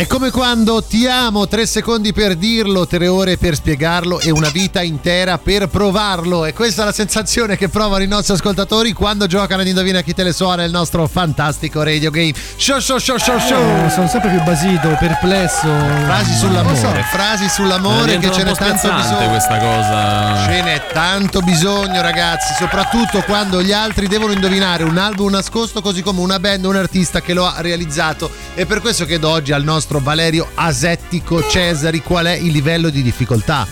[0.00, 4.48] È come quando ti amo, tre secondi per dirlo, tre ore per spiegarlo e una
[4.48, 6.46] vita intera per provarlo.
[6.46, 10.14] E questa è la sensazione che provano i nostri ascoltatori quando giocano ad Indovina chi
[10.14, 12.32] te le suona il nostro fantastico radio game.
[12.56, 13.84] Show, show, show, show, show.
[13.84, 15.68] Eh, sono sempre più basito, perplesso.
[16.06, 16.92] Frasi sull'amore, so.
[17.12, 19.28] frasi sull'amore che ce n'è tanto bisogno.
[19.28, 20.44] questa cosa.
[20.46, 26.00] Ce n'è tanto bisogno, ragazzi, soprattutto quando gli altri devono indovinare un album nascosto, così
[26.00, 28.30] come una band, un artista che lo ha realizzato.
[28.54, 33.02] E per questo chiedo oggi al nostro Valerio Asettico Cesari qual è il livello di
[33.02, 33.66] difficoltà.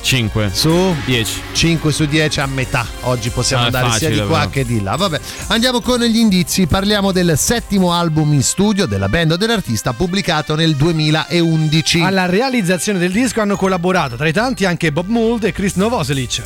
[0.00, 1.40] 5 su 10.
[1.54, 2.86] 5 su 10 a metà.
[3.02, 4.50] Oggi possiamo Ah, andare sia facile, di qua però.
[4.50, 4.96] che di là.
[4.96, 6.66] Vabbè, andiamo con gli indizi.
[6.66, 12.02] Parliamo del settimo album in studio della band o dell'artista pubblicato nel 2011.
[12.02, 16.42] Alla realizzazione del disco hanno collaborato tra i tanti anche Bob Mould e Chris Novoselic.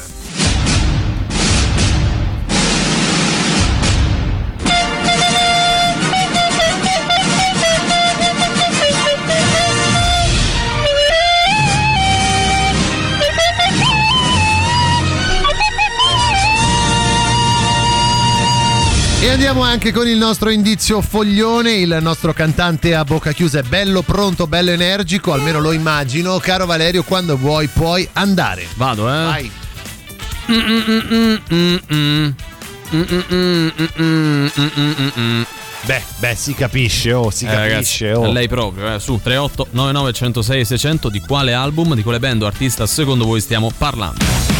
[19.28, 23.62] E andiamo anche con il nostro indizio foglione, il nostro cantante a bocca chiusa è
[23.62, 26.38] bello pronto, bello energico, almeno lo immagino.
[26.38, 28.66] Caro Valerio, quando vuoi puoi andare.
[28.76, 29.24] Vado, eh.
[29.24, 29.52] Vai.
[35.84, 38.32] Beh, beh, si capisce, oh, si Eh, capisce, ragazzi, oh.
[38.32, 42.46] lei proprio, eh, su 38 99 106 600 di quale album, di quale band o
[42.46, 44.57] artista secondo voi stiamo parlando?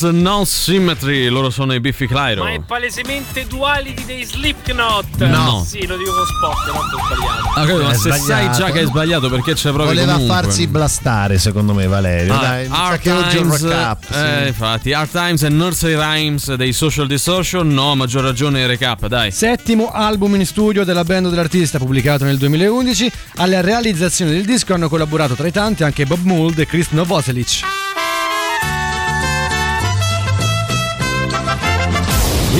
[0.00, 2.44] Balance No Symmetry, loro sono i Biffy Clyro.
[2.44, 5.18] Ma è palesemente Duality dei Slipknot.
[5.18, 5.62] No.
[5.66, 7.48] Sì, lo dico con spot, ho sbagliato.
[7.60, 8.58] Ah, credo, ma se sai sbagliato.
[8.58, 10.34] già che hai sbagliato perché c'è proprio Voleva comunque.
[10.34, 12.34] farsi blastare, secondo me, Valerio.
[12.34, 14.04] Ah, Dai, Hard che oggi è un Times, recap.
[14.10, 14.18] sì.
[14.18, 17.68] eh, infatti, Hard Times e Nursery Rhymes dei Social Distortion.
[17.68, 19.30] No, a maggior ragione recap, dai.
[19.30, 23.10] Settimo album in studio della band dell'artista pubblicato nel 2011.
[23.36, 27.79] Alla realizzazione del disco hanno collaborato tra i tanti anche Bob Mould e Chris Novoselic.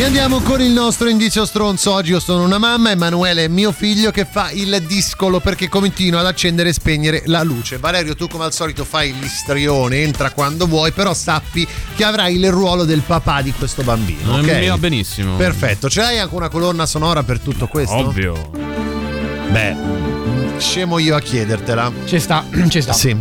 [0.01, 1.93] Riandiamo con il nostro indizio stronzo.
[1.93, 6.20] Oggi io sono una mamma, Emanuele è mio figlio che fa il discolo perché continua
[6.20, 7.77] ad accendere e spegnere la luce.
[7.77, 12.51] Valerio, tu come al solito fai l'istrione, entra quando vuoi, però sappi che avrai il
[12.51, 14.39] ruolo del papà di questo bambino.
[14.39, 14.59] Eh, ok?
[14.60, 15.36] mi va benissimo.
[15.36, 17.94] Perfetto, ce l'hai anche una colonna sonora per tutto questo?
[17.94, 18.52] Ovvio.
[19.51, 19.77] Beh,
[20.56, 21.93] scemo io a chiedertela.
[22.06, 22.94] Ci sta, ci sta.
[22.94, 23.14] Sì.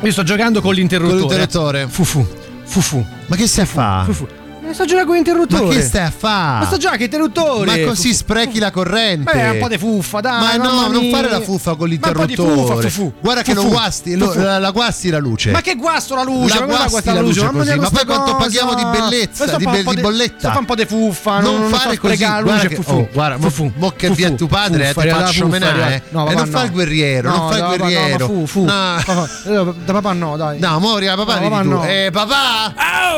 [0.00, 1.20] Io sto giocando con l'interruttore.
[1.20, 1.88] Con l'interruttore.
[1.88, 2.24] Fufu.
[2.62, 3.04] Fufu.
[3.26, 4.04] Ma che a fa?
[4.04, 4.40] Fufu.
[4.72, 5.64] Eh, Sto giocando con l'interruttore.
[5.64, 6.58] Ma che stai a fa?
[6.58, 7.82] Ma sto giocando con l'interruttore.
[7.82, 9.30] Ma così sprechi la corrente.
[9.30, 10.58] Beh, un po' di fuffa, dai.
[10.58, 12.26] Ma no, non fare la fuffa con Ma un po' l'interruttore.
[12.26, 13.12] di fuffa, fufu.
[13.20, 15.50] Guarda che non guasti, la, guasti la luce.
[15.50, 16.58] Ma che guasto la luce?
[16.58, 20.52] La guasti la luce ma poi quanto paghiamo di bellezza, di bolletta?
[20.52, 24.46] Fa un po' di fuffa, non, fare così, guarda oh, guarda, mo, che viene tuo
[24.46, 26.30] padre, eh, ti faccio menare, eh.
[26.30, 28.28] E non fa il guerriero, No, non fa il guerriero.
[28.28, 30.58] Ma fu, eh, Da papà no, dai.
[30.58, 31.84] No, la papà papà no.
[31.84, 32.74] Eh, papà!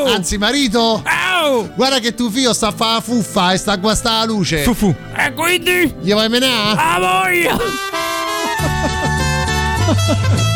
[0.06, 1.02] Anzi, marito!
[1.74, 4.62] Guarda che tuo figlio sta a fare la fuffa e sta a guastare la luce.
[4.62, 4.94] Fufu.
[5.16, 5.94] E quindi?
[6.00, 6.80] Gli vuoi menare?
[6.80, 7.56] A voglia!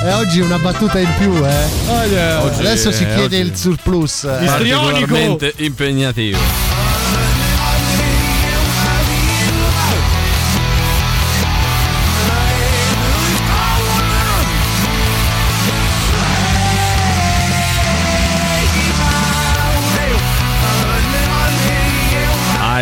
[0.04, 1.64] E oggi una battuta in più, eh.
[1.88, 4.24] Oggi- Adesso si chiede oggi- il surplus.
[4.24, 4.44] eh.
[4.44, 6.38] Particolarmente impegnativo.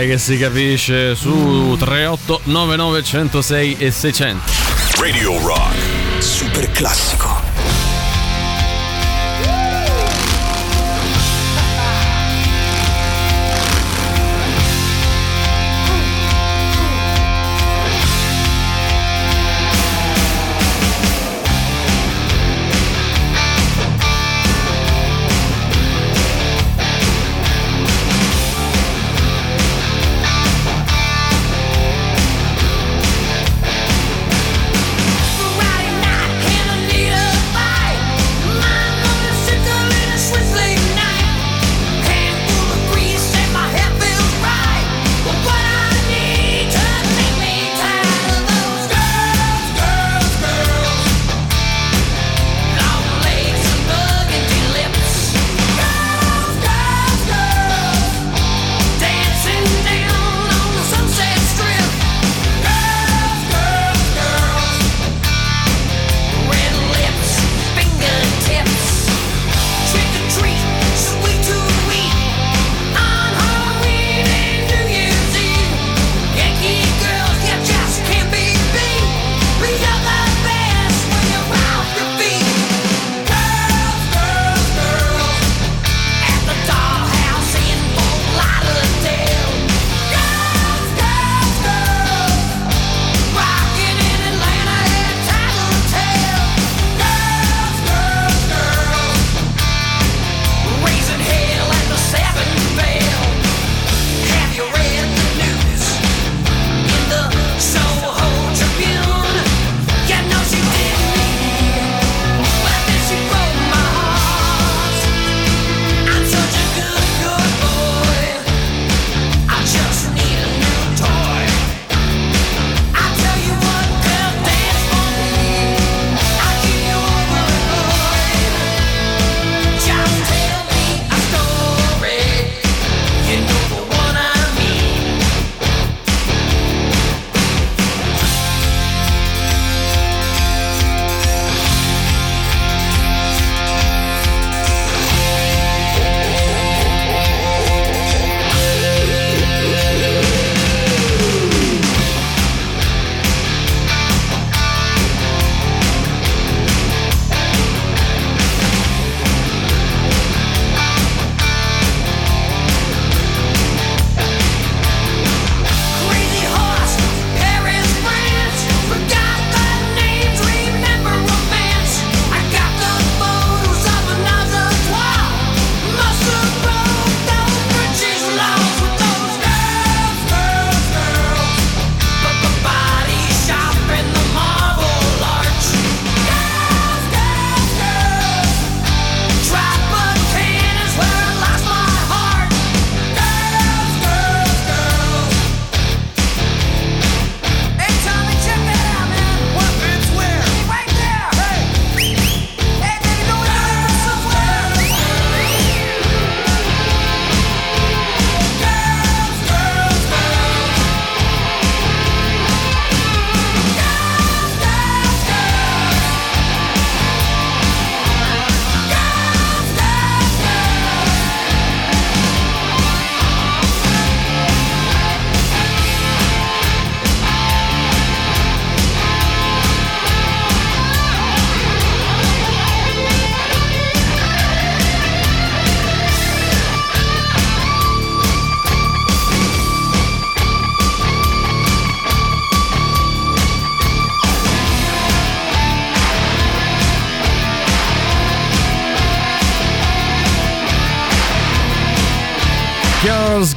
[0.07, 4.53] Che si capisce su 38 99 106 e 600.
[5.01, 6.23] Radio Rock.
[6.23, 7.36] Super classico.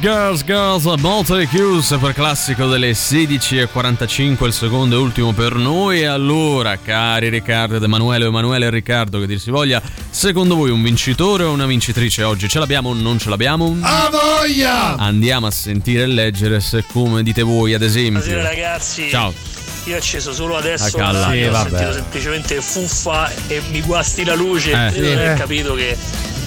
[0.00, 6.00] Girls, girls, Motley Crue, super classico delle 16.45, il secondo e ultimo per noi.
[6.00, 10.70] E allora, cari Riccardo ed Emanuele, Emanuele e Riccardo, che dir si voglia, secondo voi
[10.70, 12.48] un vincitore o una vincitrice oggi?
[12.48, 13.76] Ce l'abbiamo o non ce l'abbiamo?
[13.82, 14.96] A voglia!
[14.96, 18.20] Andiamo a sentire e leggere se come dite voi, ad esempio.
[18.22, 19.08] Buonasera ragazzi.
[19.10, 19.34] Ciao.
[19.84, 21.18] Io ho acceso solo adesso A calla.
[21.20, 21.68] la radio, Sì, ho vabbè.
[21.70, 24.86] sentito semplicemente fuffa e mi guasti la luce Eh.
[24.86, 24.98] e Sì.
[24.98, 25.34] aver Eh.
[25.34, 25.96] capito che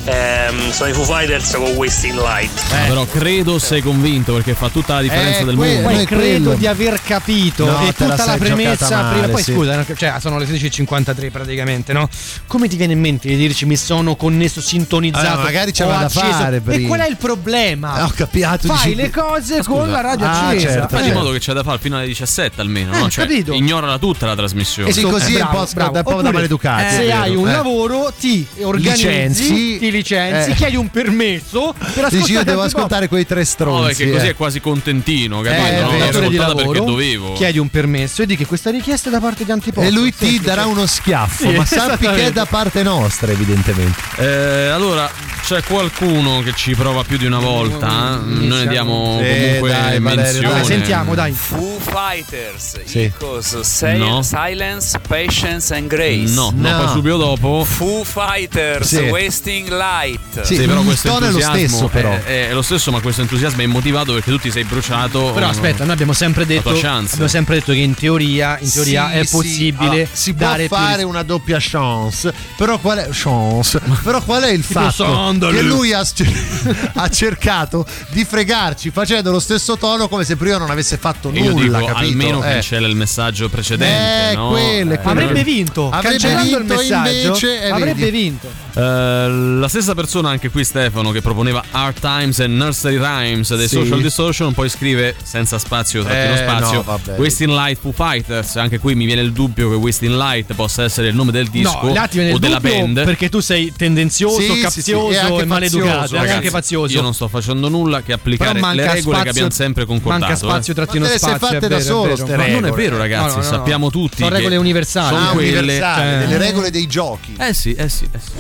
[0.05, 2.51] ehm, sono i Foo Fighters con Wasting Light.
[2.71, 5.89] Ma Però credo sei convinto perché fa tutta la differenza Eh, del que- mondo.
[5.89, 9.21] poi credo di aver capito No, e la tutta la, premessa giocata prima.
[9.21, 9.53] male, Poi sì.
[9.53, 12.09] scusa, no, cioè, sono le 16.53 praticamente, no?
[12.47, 15.25] Come ti viene in mente di dirci mi sono connesso, sintonizzato?
[15.27, 16.87] Allora, magari ho c'aveva da fare E prima.
[16.87, 17.99] qual è il problema?
[17.99, 20.67] Eh, ho capito, Fai dici- le cose con la radio Ah, accesa.
[20.69, 21.13] certo, Fai di Eh.
[21.13, 23.09] modo che c'è da fare fino alle 17 almeno, Eh, no?
[23.09, 23.53] Cioè, capito.
[23.53, 24.89] ignorala tutta la trasmissione.
[24.89, 25.91] E sì, così è un po' bravo.
[25.91, 27.51] da- un po' da Oppure, maleducati, Se è hai un Eh.
[27.51, 29.77] lavoro, ti organizzi, Licenzi.
[29.79, 30.53] ti licenzi, Eh.
[30.55, 33.85] chiedi un permesso per ascoltare Dici io devo ascoltare quei tre No, stronzi.
[33.95, 34.29] perché così eh.
[34.31, 35.65] è quasi contentino, capito?
[35.67, 35.91] Eh, no?
[35.91, 36.19] L'ho vero.
[36.29, 37.33] di ascoltata perché dovevo.
[37.33, 39.83] chiedi un permesso e di che questa richiesta è da parte di Antipop.
[39.83, 43.99] E lui ti darà uno schiaffo, Sì, ma sappi che è da parte nostra, evidentemente.
[44.17, 45.09] Eh, allora,
[45.45, 48.15] c'è qualcuno che ci prova più di una volta.
[48.15, 48.25] eh?
[48.25, 50.53] Noi ne diamo Sì, comunque dai, Valerio, menzione.
[50.53, 51.31] Dai, sentiamo, dai.
[51.33, 52.99] Foo Fighters, Sì.
[53.01, 54.21] Icos, Say- No.
[54.23, 56.33] Silence, Patience and Grace.
[56.33, 56.77] No, no, No.
[56.83, 57.63] poi subito dopo.
[57.63, 58.97] Foo Fighters, Sì.
[59.09, 60.41] Wasting Light.
[60.41, 62.11] Sì, però il questo tono è lo entusiasmo stesso, però.
[62.11, 65.31] È, è lo stesso, ma questo entusiasmo è immotivato perché tu ti sei bruciato.
[65.33, 69.15] Però aspetta, noi abbiamo sempre detto, abbiamo sempre detto che in teoria, in teoria Sì,
[69.17, 69.31] è sì.
[69.35, 73.79] possibile Allora, si può dare più fare ris- una doppia chance, però qual è, chance,
[74.03, 76.03] però qual è il fatto che lui ha,
[76.95, 81.51] ha cercato di fregarci facendo lo stesso tono come se prima non avesse fatto Io
[81.51, 81.97] nulla, dico, capito?
[82.11, 82.51] almeno Eh.
[82.53, 84.31] cancella il messaggio precedente.
[84.31, 84.49] Eh, no?
[84.49, 84.99] quelle, Eh.
[85.03, 88.11] Avrebbe vinto, Avrebbe cancellando il vinto messaggio, invece, eh, avrebbe vedi.
[88.11, 88.62] vinto.
[88.75, 89.27] Eh,
[89.59, 93.75] la stessa persona, anche qui Stefano, che proponeva Hard Times e Nursery Rhymes dei Sì.
[93.75, 97.19] Social Distortion, poi scrive senza spazio, trattino Eh, spazio, no, vabbè.
[97.19, 98.55] Wasting Light Foo Fighters.
[98.55, 101.79] Anche qui mi viene il dubbio che Wasting Light possa essere il nome del disco
[101.83, 103.03] no, o della dubbio band.
[103.03, 106.49] perché tu sei tendenzioso, Sì, sì, sì, capzioso e anche e maleducato, e anche Ragazzi,
[106.49, 106.93] fazioso.
[106.93, 110.21] Io non sto facendo nulla che applicare le regole che spazio- abbiamo sempre concordato.
[110.25, 110.75] Manca spazio eh.
[110.75, 111.47] trattino sei spazio.
[111.47, 113.55] fatte da solo, Ma non è vero, ragazzi, No, no, no.
[113.55, 114.17] sappiamo tutti.
[114.17, 115.15] Sono che regole universali.
[115.15, 115.57] Sono Ah, quelle.
[115.59, 117.35] universali, cioè- delle regole dei giochi.
[117.37, 118.31] Eh sì, eh sì, eh sì.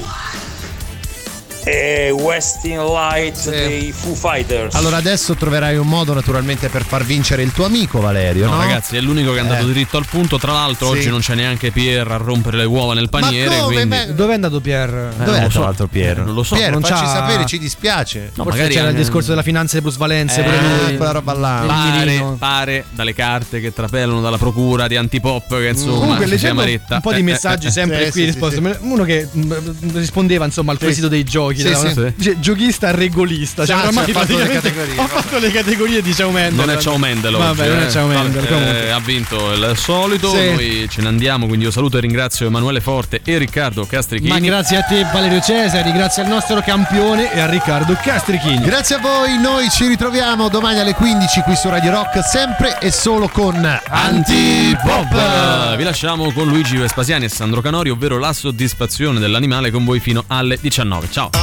[1.65, 4.75] E Wasting Light dei Foo Fighters.
[4.75, 8.57] Allora adesso troverai un modo naturalmente per far vincere il tuo amico Valerio, No, no?
[8.59, 9.71] ragazzi, è l'unico che è andato Eh.
[9.71, 10.37] dritto al punto.
[10.37, 10.97] Tra l'altro, Sì.
[10.97, 13.59] oggi non c'è neanche Pier a rompere le uova nel paniere.
[13.59, 13.75] come?
[13.75, 13.87] quindi...
[13.95, 14.89] Ma- Dove è andato Pier?
[14.89, 15.61] Eh, lo tra so.
[15.61, 16.19] l'altro Pier?
[16.19, 16.55] Eh, non lo so.
[16.55, 18.31] Pier, non facci c'ha- sapere, ci dispiace.
[18.35, 20.97] No, Forse magari c'era il anche- discorso della finanza di Bruce Valenze Eh, pure lui.
[20.97, 21.61] quella roba là.
[21.61, 26.61] Il Pare, pare dalle carte che trapelano dalla procura di Antipop che insomma Comunque leggendo
[26.61, 27.71] un po' di Eh, messaggi eh, eh.
[27.71, 28.61] sempre Sì, qui sì, risposto.
[28.61, 29.51] sì, Uno che mm,
[29.93, 30.83] rispondeva insomma al Sì.
[30.83, 31.51] quesito dei giochi.
[31.61, 31.89] Sì, da- sì.
[31.93, 32.13] Sì.
[32.15, 33.65] Dice, Giochista regolista.
[33.65, 36.65] Cioè, oramai sì, ha fatto le categorie, Ho fatto le categorie di Ciao Mendel.
[36.65, 37.87] Non è Ciao Mendel Vabbè, oggi, non eh.
[37.87, 38.41] è Ciao Mendel.
[38.41, 38.85] Vabbè, comunque.
[38.85, 40.29] eh, ha vinto il solito.
[40.29, 40.35] Sì.
[40.51, 41.45] Noi ce ne andiamo.
[41.47, 44.29] Quindi io saluto e ringrazio Emanuele Forte e Riccardo Castrichini.
[44.29, 48.61] Ma grazie a te Valerio Cesari, grazie al nostro campione e a Riccardo Castrichini.
[48.63, 52.91] Grazie a voi, noi ci ritroviamo domani alle 15 qui su Radio Rock, sempre e
[52.91, 53.55] solo con
[53.87, 55.71] Antipop.
[55.73, 59.99] Eh, Vi lasciamo con Luigi Vespasiani e Sandro Canori, ovvero la soddisfazione dell'animale con voi
[59.99, 61.07] fino alle 19.
[61.11, 61.42] Ciao.